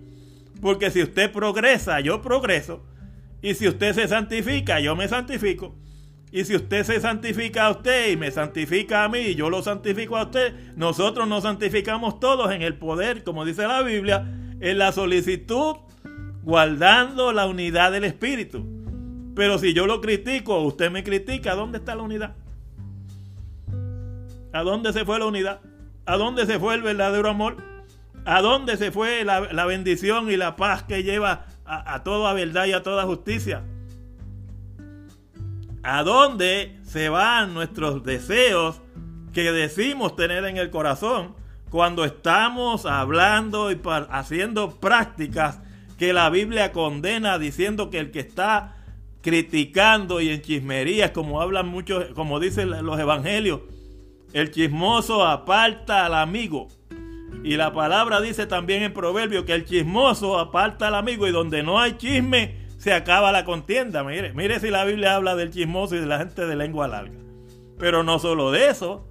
Porque 0.62 0.92
si 0.92 1.02
usted 1.04 1.32
progresa, 1.32 2.00
yo 2.00 2.22
progreso. 2.22 2.84
Y 3.42 3.56
si 3.56 3.68
usted 3.68 3.94
se 3.94 4.08
santifica, 4.08 4.80
yo 4.80 4.96
me 4.96 5.08
santifico. 5.08 5.76
Y 6.32 6.46
si 6.46 6.56
usted 6.56 6.84
se 6.84 7.00
santifica 7.00 7.66
a 7.66 7.72
usted 7.72 8.12
y 8.12 8.18
me 8.18 8.32
santifica 8.32 9.04
a 9.04 9.10
mí 9.10 9.20
y 9.20 9.36
yo 9.36 9.52
lo 9.52 9.62
santifico 9.62 10.18
a 10.18 10.24
usted, 10.24 10.74
nosotros 10.76 11.28
nos 11.28 11.44
santificamos 11.44 12.20
todos 12.20 12.52
en 12.52 12.64
el 12.64 12.76
poder, 12.76 13.24
como 13.24 13.46
dice 13.46 13.68
la 13.68 13.84
Biblia, 13.84 14.26
en 14.60 14.78
la 14.80 14.92
solicitud, 14.94 15.76
guardando 16.44 17.32
la 17.32 17.48
unidad 17.48 17.92
del 17.92 18.04
Espíritu. 18.04 18.66
Pero 19.36 19.58
si 19.58 19.74
yo 19.74 19.88
lo 19.88 20.02
critico, 20.02 20.60
usted 20.62 20.92
me 20.92 21.04
critica, 21.04 21.56
¿dónde 21.56 21.80
está 21.80 21.96
la 21.96 22.04
unidad? 22.04 22.36
¿A 24.52 24.62
dónde 24.62 24.94
se 24.94 25.06
fue 25.06 25.18
la 25.18 25.26
unidad? 25.26 25.62
¿A 26.06 26.18
dónde 26.18 26.46
se 26.46 26.60
fue 26.60 26.76
el 26.76 26.84
verdadero 26.84 27.30
amor? 27.30 27.58
¿A 28.26 28.42
dónde 28.42 28.78
se 28.78 28.92
fue 28.92 29.26
la, 29.26 29.66
bendición 29.66 30.30
y 30.30 30.38
la 30.38 30.56
paz 30.56 30.84
que 30.84 31.04
lleva 31.04 31.46
a, 31.66 31.96
a 31.96 32.04
toda 32.04 32.34
verdad 32.34 32.66
y 32.66 32.74
a 32.74 32.84
toda 32.84 33.04
justicia? 33.06 33.64
¿A 35.82 36.04
dónde 36.04 36.80
se 36.84 37.10
van 37.10 37.54
nuestros 37.54 38.04
deseos 38.04 38.82
que 39.34 39.52
decimos 39.52 40.16
tener 40.16 40.46
en 40.46 40.58
el 40.58 40.70
corazón 40.70 41.36
cuando 41.70 42.06
estamos 42.06 42.86
hablando 42.86 43.72
y 43.72 43.82
haciendo 44.12 44.80
prácticas 44.80 45.60
que 45.98 46.14
la 46.14 46.30
Biblia 46.30 46.72
condena 46.72 47.38
diciendo 47.40 47.90
que 47.90 48.00
el 48.00 48.12
que 48.12 48.20
está 48.20 48.78
criticando 49.22 50.20
y 50.22 50.30
en 50.30 50.42
chismerías, 50.42 51.12
como 51.12 51.42
hablan 51.42 51.68
muchos, 51.68 52.08
como 52.14 52.40
dicen 52.40 52.70
los 52.86 53.00
evangelios, 53.00 53.62
el 54.34 54.52
chismoso 54.52 55.26
aparta 55.26 56.06
al 56.06 56.16
amigo. 56.16 56.68
Y 57.44 57.56
la 57.56 57.74
palabra 57.74 58.22
dice 58.22 58.46
también 58.46 58.84
en 58.84 58.94
Proverbio 58.94 59.46
que 59.46 59.54
el 59.54 59.66
chismoso 59.66 60.40
aparta 60.40 60.88
al 60.88 60.96
amigo 60.96 61.28
y 61.28 61.32
donde 61.32 61.64
no 61.64 61.80
hay 61.80 61.98
chisme 61.98 62.64
se 62.78 62.94
acaba 62.94 63.32
la 63.32 63.46
contienda. 63.46 64.04
Mire, 64.04 64.34
mire 64.34 64.60
si 64.60 64.70
la 64.70 64.84
Biblia 64.84 65.16
habla 65.16 65.36
del 65.36 65.52
chismoso 65.52 65.96
y 65.96 66.00
de 66.00 66.06
la 66.06 66.20
gente 66.20 66.46
de 66.46 66.56
lengua 66.56 66.88
larga. 66.88 67.18
Pero 67.80 68.04
no 68.04 68.20
solo 68.20 68.52
de 68.52 68.70
eso. 68.70 69.08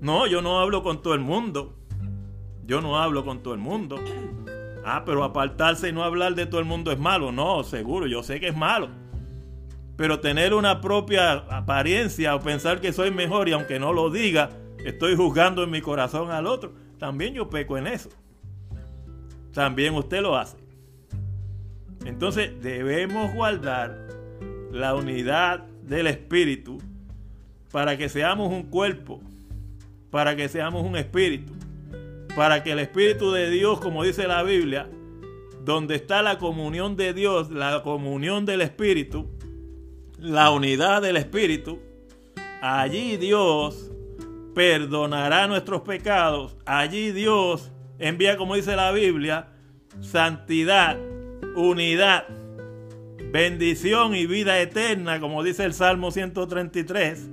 No, 0.00 0.26
yo 0.26 0.42
no 0.42 0.58
hablo 0.60 0.82
con 0.82 1.02
todo 1.02 1.14
el 1.14 1.20
mundo. 1.20 1.74
Yo 2.66 2.80
no 2.80 2.98
hablo 2.98 3.24
con 3.24 3.44
todo 3.44 3.54
el 3.54 3.60
mundo. 3.60 4.00
Ah, 4.88 5.02
pero 5.04 5.24
apartarse 5.24 5.88
y 5.88 5.92
no 5.92 6.04
hablar 6.04 6.36
de 6.36 6.46
todo 6.46 6.60
el 6.60 6.64
mundo 6.64 6.92
es 6.92 6.98
malo. 6.98 7.32
No, 7.32 7.64
seguro, 7.64 8.06
yo 8.06 8.22
sé 8.22 8.38
que 8.38 8.46
es 8.46 8.56
malo. 8.56 8.88
Pero 9.96 10.20
tener 10.20 10.54
una 10.54 10.80
propia 10.80 11.32
apariencia 11.32 12.36
o 12.36 12.40
pensar 12.40 12.80
que 12.80 12.92
soy 12.92 13.10
mejor 13.10 13.48
y 13.48 13.52
aunque 13.52 13.80
no 13.80 13.92
lo 13.92 14.10
diga, 14.10 14.50
estoy 14.84 15.16
juzgando 15.16 15.64
en 15.64 15.70
mi 15.70 15.80
corazón 15.80 16.30
al 16.30 16.46
otro, 16.46 16.72
también 16.98 17.34
yo 17.34 17.50
peco 17.50 17.76
en 17.76 17.88
eso. 17.88 18.10
También 19.52 19.92
usted 19.94 20.22
lo 20.22 20.36
hace. 20.36 20.56
Entonces 22.04 22.52
debemos 22.62 23.34
guardar 23.34 24.06
la 24.70 24.94
unidad 24.94 25.64
del 25.82 26.06
espíritu 26.06 26.78
para 27.72 27.96
que 27.96 28.08
seamos 28.08 28.52
un 28.52 28.62
cuerpo, 28.62 29.20
para 30.12 30.36
que 30.36 30.48
seamos 30.48 30.84
un 30.84 30.96
espíritu, 30.96 31.52
para 32.36 32.62
que 32.62 32.72
el 32.72 32.78
espíritu 32.78 33.32
de 33.32 33.50
Dios, 33.50 33.80
como 33.80 34.04
dice 34.04 34.28
la 34.28 34.42
Biblia, 34.42 34.88
donde 35.64 35.96
está 35.96 36.22
la 36.22 36.38
comunión 36.38 36.94
de 36.94 37.12
Dios, 37.14 37.50
la 37.50 37.82
comunión 37.82 38.44
del 38.44 38.60
espíritu, 38.60 39.28
la 40.18 40.50
unidad 40.50 41.02
del 41.02 41.16
Espíritu, 41.16 41.80
allí 42.62 43.16
Dios 43.16 43.90
perdonará 44.54 45.46
nuestros 45.46 45.82
pecados. 45.82 46.56
Allí 46.64 47.12
Dios 47.12 47.72
envía, 47.98 48.36
como 48.36 48.54
dice 48.54 48.76
la 48.76 48.92
Biblia, 48.92 49.48
santidad, 50.00 50.98
unidad, 51.54 52.26
bendición 53.32 54.14
y 54.14 54.26
vida 54.26 54.60
eterna, 54.60 55.20
como 55.20 55.42
dice 55.42 55.64
el 55.64 55.74
Salmo 55.74 56.10
133, 56.10 57.28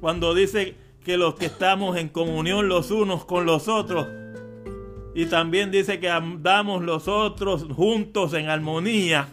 cuando 0.00 0.34
dice 0.34 0.76
que 1.04 1.16
los 1.16 1.34
que 1.34 1.46
estamos 1.46 1.96
en 1.96 2.08
comunión 2.08 2.68
los 2.68 2.90
unos 2.90 3.24
con 3.24 3.46
los 3.46 3.68
otros, 3.68 4.06
y 5.14 5.26
también 5.26 5.70
dice 5.70 6.00
que 6.00 6.08
andamos 6.08 6.82
los 6.82 7.06
otros 7.06 7.64
juntos 7.64 8.32
en 8.32 8.48
armonía. 8.48 9.28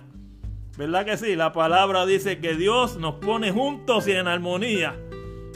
¿Verdad 0.77 1.05
que 1.05 1.17
sí? 1.17 1.35
La 1.35 1.53
palabra 1.53 2.05
dice 2.05 2.39
que 2.39 2.55
Dios 2.55 2.97
nos 2.97 3.15
pone 3.15 3.51
juntos 3.51 4.07
y 4.07 4.11
en 4.11 4.27
armonía. 4.27 4.99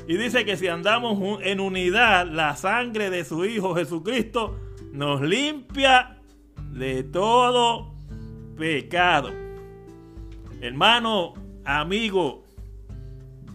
Y 0.07 0.17
dice 0.17 0.45
que 0.45 0.57
si 0.57 0.67
andamos 0.67 1.39
en 1.43 1.59
unidad, 1.59 2.27
la 2.27 2.55
sangre 2.55 3.09
de 3.09 3.23
su 3.23 3.45
Hijo 3.45 3.75
Jesucristo 3.75 4.59
nos 4.91 5.21
limpia 5.21 6.17
de 6.71 7.03
todo 7.03 7.93
pecado. 8.57 9.31
Hermano, 10.61 11.33
amigo, 11.65 12.43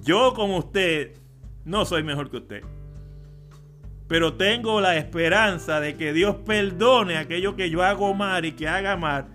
yo 0.02 0.32
como 0.34 0.58
usted 0.58 1.18
no 1.68 1.84
soy 1.84 2.02
mejor 2.02 2.30
que 2.30 2.38
usted. 2.38 2.62
Pero 4.08 4.34
tengo 4.34 4.80
la 4.80 4.96
esperanza 4.96 5.80
de 5.80 5.96
que 5.96 6.14
Dios 6.14 6.36
perdone 6.46 7.18
aquello 7.18 7.56
que 7.56 7.68
yo 7.68 7.82
hago 7.82 8.14
mal 8.14 8.46
y 8.46 8.52
que 8.52 8.66
haga 8.66 8.96
mal. 8.96 9.26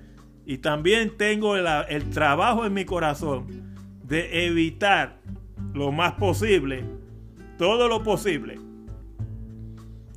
Y 0.43 0.57
también 0.57 1.15
tengo 1.15 1.55
el, 1.55 2.09
trabajo 2.09 2.65
en 2.65 2.73
mi 2.73 2.85
corazón 2.85 3.75
de 4.03 4.47
evitar 4.47 5.19
lo 5.73 5.91
más 5.91 6.13
posible, 6.13 6.83
todo 7.59 7.87
lo 7.87 8.01
posible. 8.01 8.59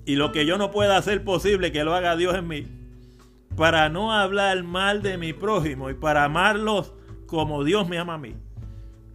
Y 0.06 0.16
lo 0.16 0.32
que 0.32 0.46
yo 0.46 0.56
no 0.56 0.70
pueda 0.70 0.96
hacer 0.96 1.22
posible, 1.22 1.70
que 1.70 1.84
lo 1.84 1.94
haga 1.94 2.16
Dios 2.16 2.34
en 2.34 2.48
mí. 2.48 2.66
Para 3.56 3.90
no 3.90 4.12
hablar 4.12 4.62
mal 4.62 5.02
de 5.02 5.18
mi 5.18 5.34
prójimo 5.34 5.90
y 5.90 5.94
para 5.94 6.24
amarlos 6.24 6.94
como 7.26 7.62
Dios 7.62 7.86
me 7.86 7.98
ama 7.98 8.14
a 8.14 8.18
mí. 8.18 8.34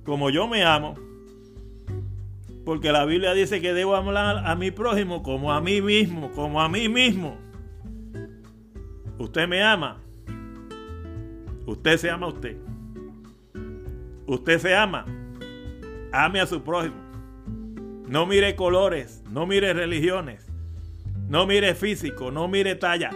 Como 0.04 0.30
yo 0.30 0.48
me 0.48 0.64
amo, 0.64 0.96
porque 2.66 2.92
la 2.92 3.06
Biblia 3.06 3.34
dice 3.34 3.62
que 3.62 3.74
debo 3.74 3.96
hablar 3.96 4.44
a 4.46 4.56
mi 4.56 4.72
prójimo 4.72 5.24
como 5.24 5.52
a 5.52 5.62
mí 5.62 5.82
mismo, 5.82 6.32
como 6.32 6.62
a 6.62 6.70
mí 6.70 6.90
mismo. 6.90 7.38
Usted 9.18 9.48
me 9.48 9.64
ama. 9.64 10.02
Usted 11.66 11.98
se 11.98 12.10
ama 12.10 12.28
a 12.28 12.30
usted. 12.30 12.58
Usted 14.26 14.60
se 14.60 14.76
ama. 14.76 15.06
Ame 16.12 16.42
a 16.42 16.46
su 16.46 16.62
prójimo. 16.64 17.02
No 18.12 18.26
mire 18.26 18.58
colores, 18.58 19.24
no 19.32 19.46
mire 19.46 19.74
religiones, 19.74 20.46
no 21.30 21.48
mire 21.48 21.76
físico, 21.76 22.30
no 22.30 22.50
mire 22.50 22.76
talla, 22.76 23.12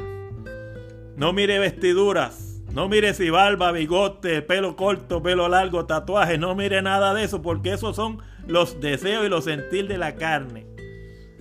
no 1.18 1.34
mire 1.34 1.60
vestiduras, 1.60 2.62
no 2.72 2.88
mire 2.88 3.14
si 3.14 3.30
barba, 3.30 3.74
bigote, 3.74 4.42
pelo 4.42 4.78
corto, 4.78 5.22
pelo 5.22 5.50
largo, 5.50 5.86
tatuaje, 5.86 6.38
no 6.38 6.56
mire 6.56 6.82
nada 6.82 7.14
de 7.14 7.26
eso, 7.26 7.42
porque 7.42 7.74
esos 7.74 7.98
son 7.98 8.20
los 8.48 8.80
deseos 8.80 9.26
y 9.26 9.30
los 9.30 9.44
sentir 9.46 9.88
de 9.88 9.98
la 9.98 10.16
carne. 10.16 10.66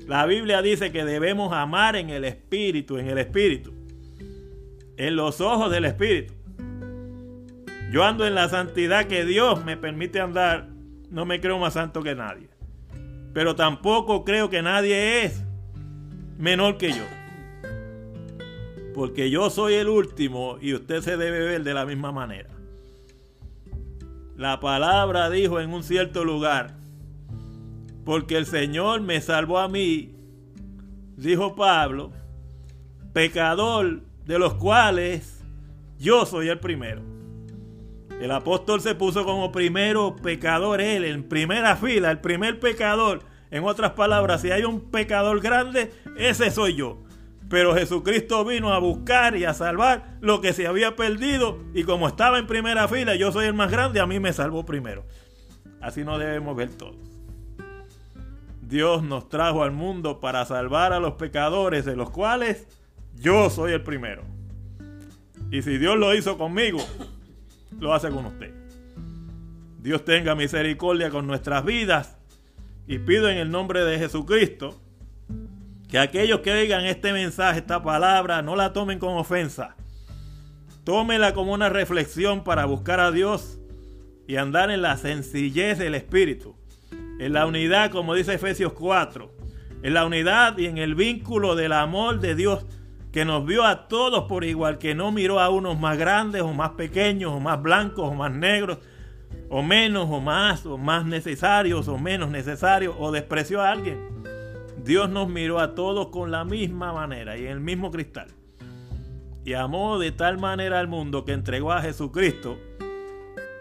La 0.07 0.27
Biblia 0.27 0.61
dice 0.63 0.93
que 0.93 1.05
debemos 1.05 1.53
amar 1.53 1.97
en 1.97 2.11
el 2.11 2.25
espíritu, 2.25 2.99
en 2.99 3.09
el 3.09 3.19
espíritu, 3.19 3.73
en 4.97 5.17
los 5.17 5.41
ojos 5.41 5.71
del 5.71 5.87
espíritu. 5.87 6.35
Yo 7.91 8.05
ando 8.05 8.27
en 8.27 8.35
la 8.35 8.49
santidad 8.49 9.07
que 9.07 9.25
Dios 9.25 9.65
me 9.65 9.77
permite 9.77 10.21
andar. 10.21 10.69
No 11.11 11.25
me 11.25 11.41
creo 11.41 11.59
más 11.59 11.75
santo 11.75 12.03
que 12.03 12.15
nadie. 12.15 12.49
Pero 13.33 13.55
tampoco 13.55 14.25
creo 14.25 14.51
que 14.51 14.63
nadie 14.63 15.25
es 15.25 15.45
menor 16.39 16.77
que 16.77 16.91
yo. 16.91 17.05
Porque 18.95 19.31
yo 19.31 19.49
soy 19.49 19.75
el 19.75 19.89
último 19.89 20.59
y 20.61 20.75
usted 20.75 21.01
se 21.03 21.17
debe 21.17 21.41
ver 21.41 21.63
de 21.63 21.75
la 21.75 21.87
misma 21.87 22.13
manera. 22.13 22.51
La 24.37 24.59
palabra 24.61 25.31
dijo 25.31 25.61
en 25.61 25.73
un 25.73 25.85
cierto 25.85 26.25
lugar, 26.25 26.75
porque 28.05 28.37
el 28.37 28.47
Señor 28.47 29.01
me 29.01 29.21
salvó 29.21 29.59
a 29.59 29.69
mí, 29.69 30.15
dijo 31.17 31.55
Pablo, 31.55 32.13
pecador 33.13 34.03
de 34.25 34.39
los 34.39 34.55
cuales 34.55 35.45
yo 35.99 36.27
soy 36.27 36.49
el 36.49 36.59
primero. 36.59 37.03
El 38.21 38.31
apóstol 38.31 38.81
se 38.81 38.95
puso 38.95 39.25
como 39.25 39.51
primero 39.51 40.17
pecador 40.17 40.81
él, 40.81 41.05
en 41.05 41.29
primera 41.29 41.77
fila, 41.77 42.11
el 42.11 42.21
primer 42.21 42.61
pecador. 42.61 43.23
En 43.51 43.65
otras 43.65 43.93
palabras, 43.93 44.41
si 44.41 44.51
hay 44.51 44.65
un 44.65 44.91
pecador 44.91 45.41
grande, 45.41 45.93
ese 46.17 46.51
soy 46.51 46.75
yo. 46.75 47.03
Pero 47.49 47.75
Jesucristo 47.75 48.45
vino 48.45 48.73
a 48.73 48.79
buscar 48.79 49.37
y 49.37 49.45
a 49.45 49.55
salvar 49.55 50.17
lo 50.21 50.41
que 50.41 50.53
se 50.53 50.67
había 50.67 50.97
perdido. 50.97 51.59
Y 51.75 51.85
como 51.85 52.09
estaba 52.09 52.39
en 52.39 52.47
primera 52.47 52.89
fila, 52.89 53.15
yo 53.15 53.33
soy 53.33 53.47
el 53.47 53.55
más 53.55 53.71
grande, 53.71 54.01
a 54.01 54.07
mí 54.07 54.19
me 54.21 54.33
salvó 54.33 54.65
primero. 54.65 55.05
Así 55.81 56.05
no 56.05 56.19
debemos 56.19 56.57
ver 56.57 56.71
todos. 56.71 57.14
Dios 58.75 59.05
nos 59.05 59.29
trajo 59.29 59.63
al 59.63 59.71
mundo 59.71 60.19
para 60.19 60.45
salvar 60.47 60.93
a 60.93 60.99
los 60.99 61.13
pecadores, 61.13 61.85
de 61.85 61.95
los 61.95 62.11
cuales 62.11 62.67
yo 63.15 63.49
soy 63.49 63.71
el 63.71 63.85
primero. 63.85 64.25
Y 65.53 65.63
si 65.63 65.79
Dios 65.79 65.97
lo 65.97 66.13
hizo 66.13 66.37
conmigo, 66.37 66.81
lo 67.79 67.95
hace 67.95 68.11
con 68.11 68.27
usted. 68.27 68.53
Dios 69.79 70.05
tenga 70.05 70.35
misericordia 70.35 71.11
con 71.11 71.25
nuestras 71.29 71.65
vidas. 71.65 72.19
Y 72.89 72.99
pido 72.99 73.29
en 73.29 73.39
el 73.39 73.49
nombre 73.49 73.85
de 73.85 73.97
Jesucristo 73.97 74.77
que 75.89 76.01
aquellos 76.01 76.41
que 76.41 76.51
oigan 76.51 76.85
este 76.85 77.13
mensaje, 77.13 77.61
esta 77.61 77.81
palabra, 77.81 78.43
no 78.43 78.57
la 78.57 78.73
tomen 78.73 78.99
con 78.99 79.17
ofensa. 79.17 79.77
Tómela 80.83 81.33
como 81.33 81.53
una 81.53 81.69
reflexión 81.69 82.43
para 82.43 82.65
buscar 82.65 82.99
a 82.99 83.13
Dios 83.13 83.61
y 84.27 84.35
andar 84.35 84.73
en 84.73 84.83
la 84.83 84.97
sencillez 84.97 85.79
del 85.79 85.95
Espíritu 85.95 86.57
en 87.19 87.33
la 87.33 87.47
unidad, 87.47 87.91
como 87.91 88.15
dice 88.15 88.35
Efesios 88.35 88.73
4, 88.73 89.31
en 89.83 89.95
la 89.95 90.07
unidad 90.07 90.59
y 90.59 90.67
en 90.67 90.79
el 90.79 90.95
vínculo 90.95 91.55
del 91.55 91.73
amor 91.73 92.21
de 92.21 92.35
Dios 92.35 92.67
que 93.13 93.25
nos 93.25 93.47
vio 93.47 93.65
a 93.65 93.87
todos 93.87 94.25
por 94.25 94.43
igual, 94.43 94.79
que 94.79 94.95
no 94.97 95.13
miró 95.13 95.39
a 95.39 95.49
unos 95.49 95.79
más 95.79 95.97
grandes 95.97 96.43
o 96.43 96.53
más 96.53 96.71
pequeños 96.71 97.33
o 97.33 97.39
más 97.39 97.63
blancos 97.63 98.11
o 98.11 98.15
más 98.15 98.33
negros 98.33 98.79
o 99.49 99.63
menos 99.63 100.09
o 100.11 100.21
más 100.21 100.67
o 100.67 100.79
más 100.79 101.07
necesarios 101.07 101.87
o 101.87 101.97
menos 101.97 102.31
necesarios 102.31 102.97
o 102.99 103.13
despreció 103.13 103.61
a 103.63 103.71
alguien. 103.71 104.01
Dios 104.83 105.09
nos 105.09 105.29
miró 105.29 105.61
a 105.61 105.77
todos 105.77 106.09
con 106.09 106.31
la 106.33 106.45
misma 106.45 106.93
manera 106.93 107.37
y 107.39 107.45
en 107.45 107.53
el 107.53 107.61
mismo 107.61 107.93
cristal. 107.93 108.29
Y 109.45 109.53
amó 109.53 109.99
de 109.99 110.11
tal 110.11 110.39
manera 110.39 110.81
al 110.81 110.89
mundo 110.89 111.25
que 111.25 111.33
entregó 111.33 111.71
a 111.71 111.83
Jesucristo 111.83 112.59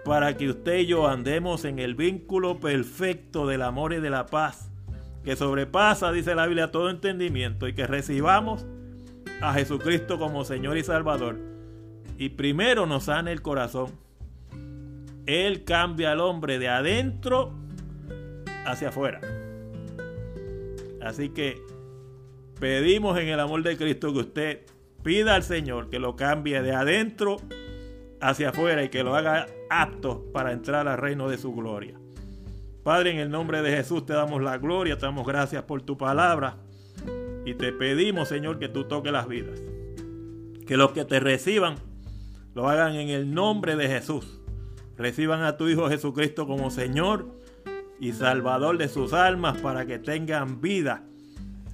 para 0.03 0.35
que 0.35 0.49
usted 0.49 0.79
y 0.79 0.87
yo 0.87 1.07
andemos 1.07 1.65
en 1.65 1.79
el 1.79 1.95
vínculo 1.95 2.59
perfecto 2.59 3.47
del 3.47 3.61
amor 3.61 3.93
y 3.93 3.99
de 3.99 4.09
la 4.09 4.25
paz, 4.25 4.69
que 5.23 5.35
sobrepasa, 5.35 6.11
dice 6.11 6.35
la 6.35 6.45
Biblia, 6.45 6.71
todo 6.71 6.89
entendimiento, 6.89 7.67
y 7.67 7.73
que 7.73 7.87
recibamos 7.87 8.65
a 9.41 9.53
Jesucristo 9.53 10.19
como 10.19 10.43
Señor 10.43 10.77
y 10.77 10.83
Salvador. 10.83 11.37
Y 12.17 12.29
primero 12.29 12.85
nos 12.85 13.05
sane 13.05 13.31
el 13.31 13.41
corazón. 13.41 13.91
Él 15.25 15.63
cambia 15.63 16.11
al 16.11 16.19
hombre 16.19 16.59
de 16.59 16.67
adentro 16.67 17.53
hacia 18.65 18.89
afuera. 18.89 19.21
Así 21.01 21.29
que 21.29 21.61
pedimos 22.59 23.17
en 23.19 23.29
el 23.29 23.39
amor 23.39 23.63
de 23.63 23.77
Cristo 23.77 24.13
que 24.13 24.19
usted 24.19 24.61
pida 25.03 25.35
al 25.35 25.43
Señor 25.43 25.89
que 25.89 25.99
lo 25.99 26.15
cambie 26.15 26.61
de 26.61 26.73
adentro 26.73 27.37
hacia 28.21 28.49
afuera 28.49 28.83
y 28.83 28.89
que 28.89 29.03
lo 29.03 29.15
haga 29.15 29.47
apto 29.81 30.25
para 30.31 30.51
entrar 30.51 30.87
al 30.87 30.97
reino 30.97 31.29
de 31.29 31.37
su 31.37 31.53
gloria. 31.53 31.99
Padre, 32.83 33.11
en 33.11 33.19
el 33.19 33.29
nombre 33.29 33.61
de 33.61 33.71
Jesús 33.71 34.05
te 34.05 34.13
damos 34.13 34.41
la 34.41 34.57
gloria, 34.57 34.97
te 34.97 35.05
damos 35.05 35.25
gracias 35.25 35.63
por 35.63 35.81
tu 35.81 35.97
palabra 35.97 36.57
y 37.45 37.53
te 37.55 37.71
pedimos, 37.71 38.27
Señor, 38.27 38.59
que 38.59 38.69
tú 38.69 38.85
toques 38.85 39.11
las 39.11 39.27
vidas. 39.27 39.59
Que 40.67 40.77
los 40.77 40.91
que 40.91 41.05
te 41.05 41.19
reciban 41.19 41.75
lo 42.53 42.69
hagan 42.69 42.95
en 42.95 43.09
el 43.09 43.33
nombre 43.33 43.75
de 43.75 43.87
Jesús. 43.87 44.41
Reciban 44.97 45.43
a 45.43 45.57
tu 45.57 45.67
Hijo 45.67 45.89
Jesucristo 45.89 46.45
como 46.45 46.69
Señor 46.69 47.27
y 47.99 48.11
Salvador 48.11 48.77
de 48.77 48.89
sus 48.89 49.13
almas 49.13 49.57
para 49.59 49.85
que 49.85 49.97
tengan 49.97 50.61
vida 50.61 51.03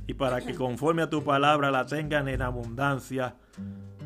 y 0.07 0.13
para 0.13 0.41
que 0.41 0.55
conforme 0.55 1.01
a 1.01 1.09
tu 1.09 1.23
palabra 1.23 1.69
la 1.69 1.85
tengan 1.85 2.27
en 2.27 2.41
abundancia 2.41 3.35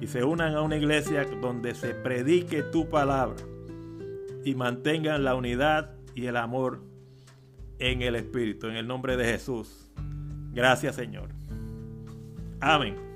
y 0.01 0.07
se 0.07 0.23
unan 0.23 0.55
a 0.55 0.61
una 0.61 0.77
iglesia 0.77 1.25
donde 1.41 1.75
se 1.75 1.93
predique 1.93 2.63
tu 2.63 2.89
palabra 2.89 3.35
y 4.45 4.55
mantengan 4.55 5.23
la 5.23 5.35
unidad 5.35 5.91
y 6.15 6.25
el 6.27 6.37
amor 6.37 6.81
en 7.79 8.01
el 8.01 8.15
Espíritu, 8.15 8.67
en 8.67 8.75
el 8.75 8.87
nombre 8.87 9.17
de 9.17 9.25
Jesús. 9.25 9.91
Gracias 10.51 10.95
Señor. 10.95 11.29
Amén. 12.59 13.12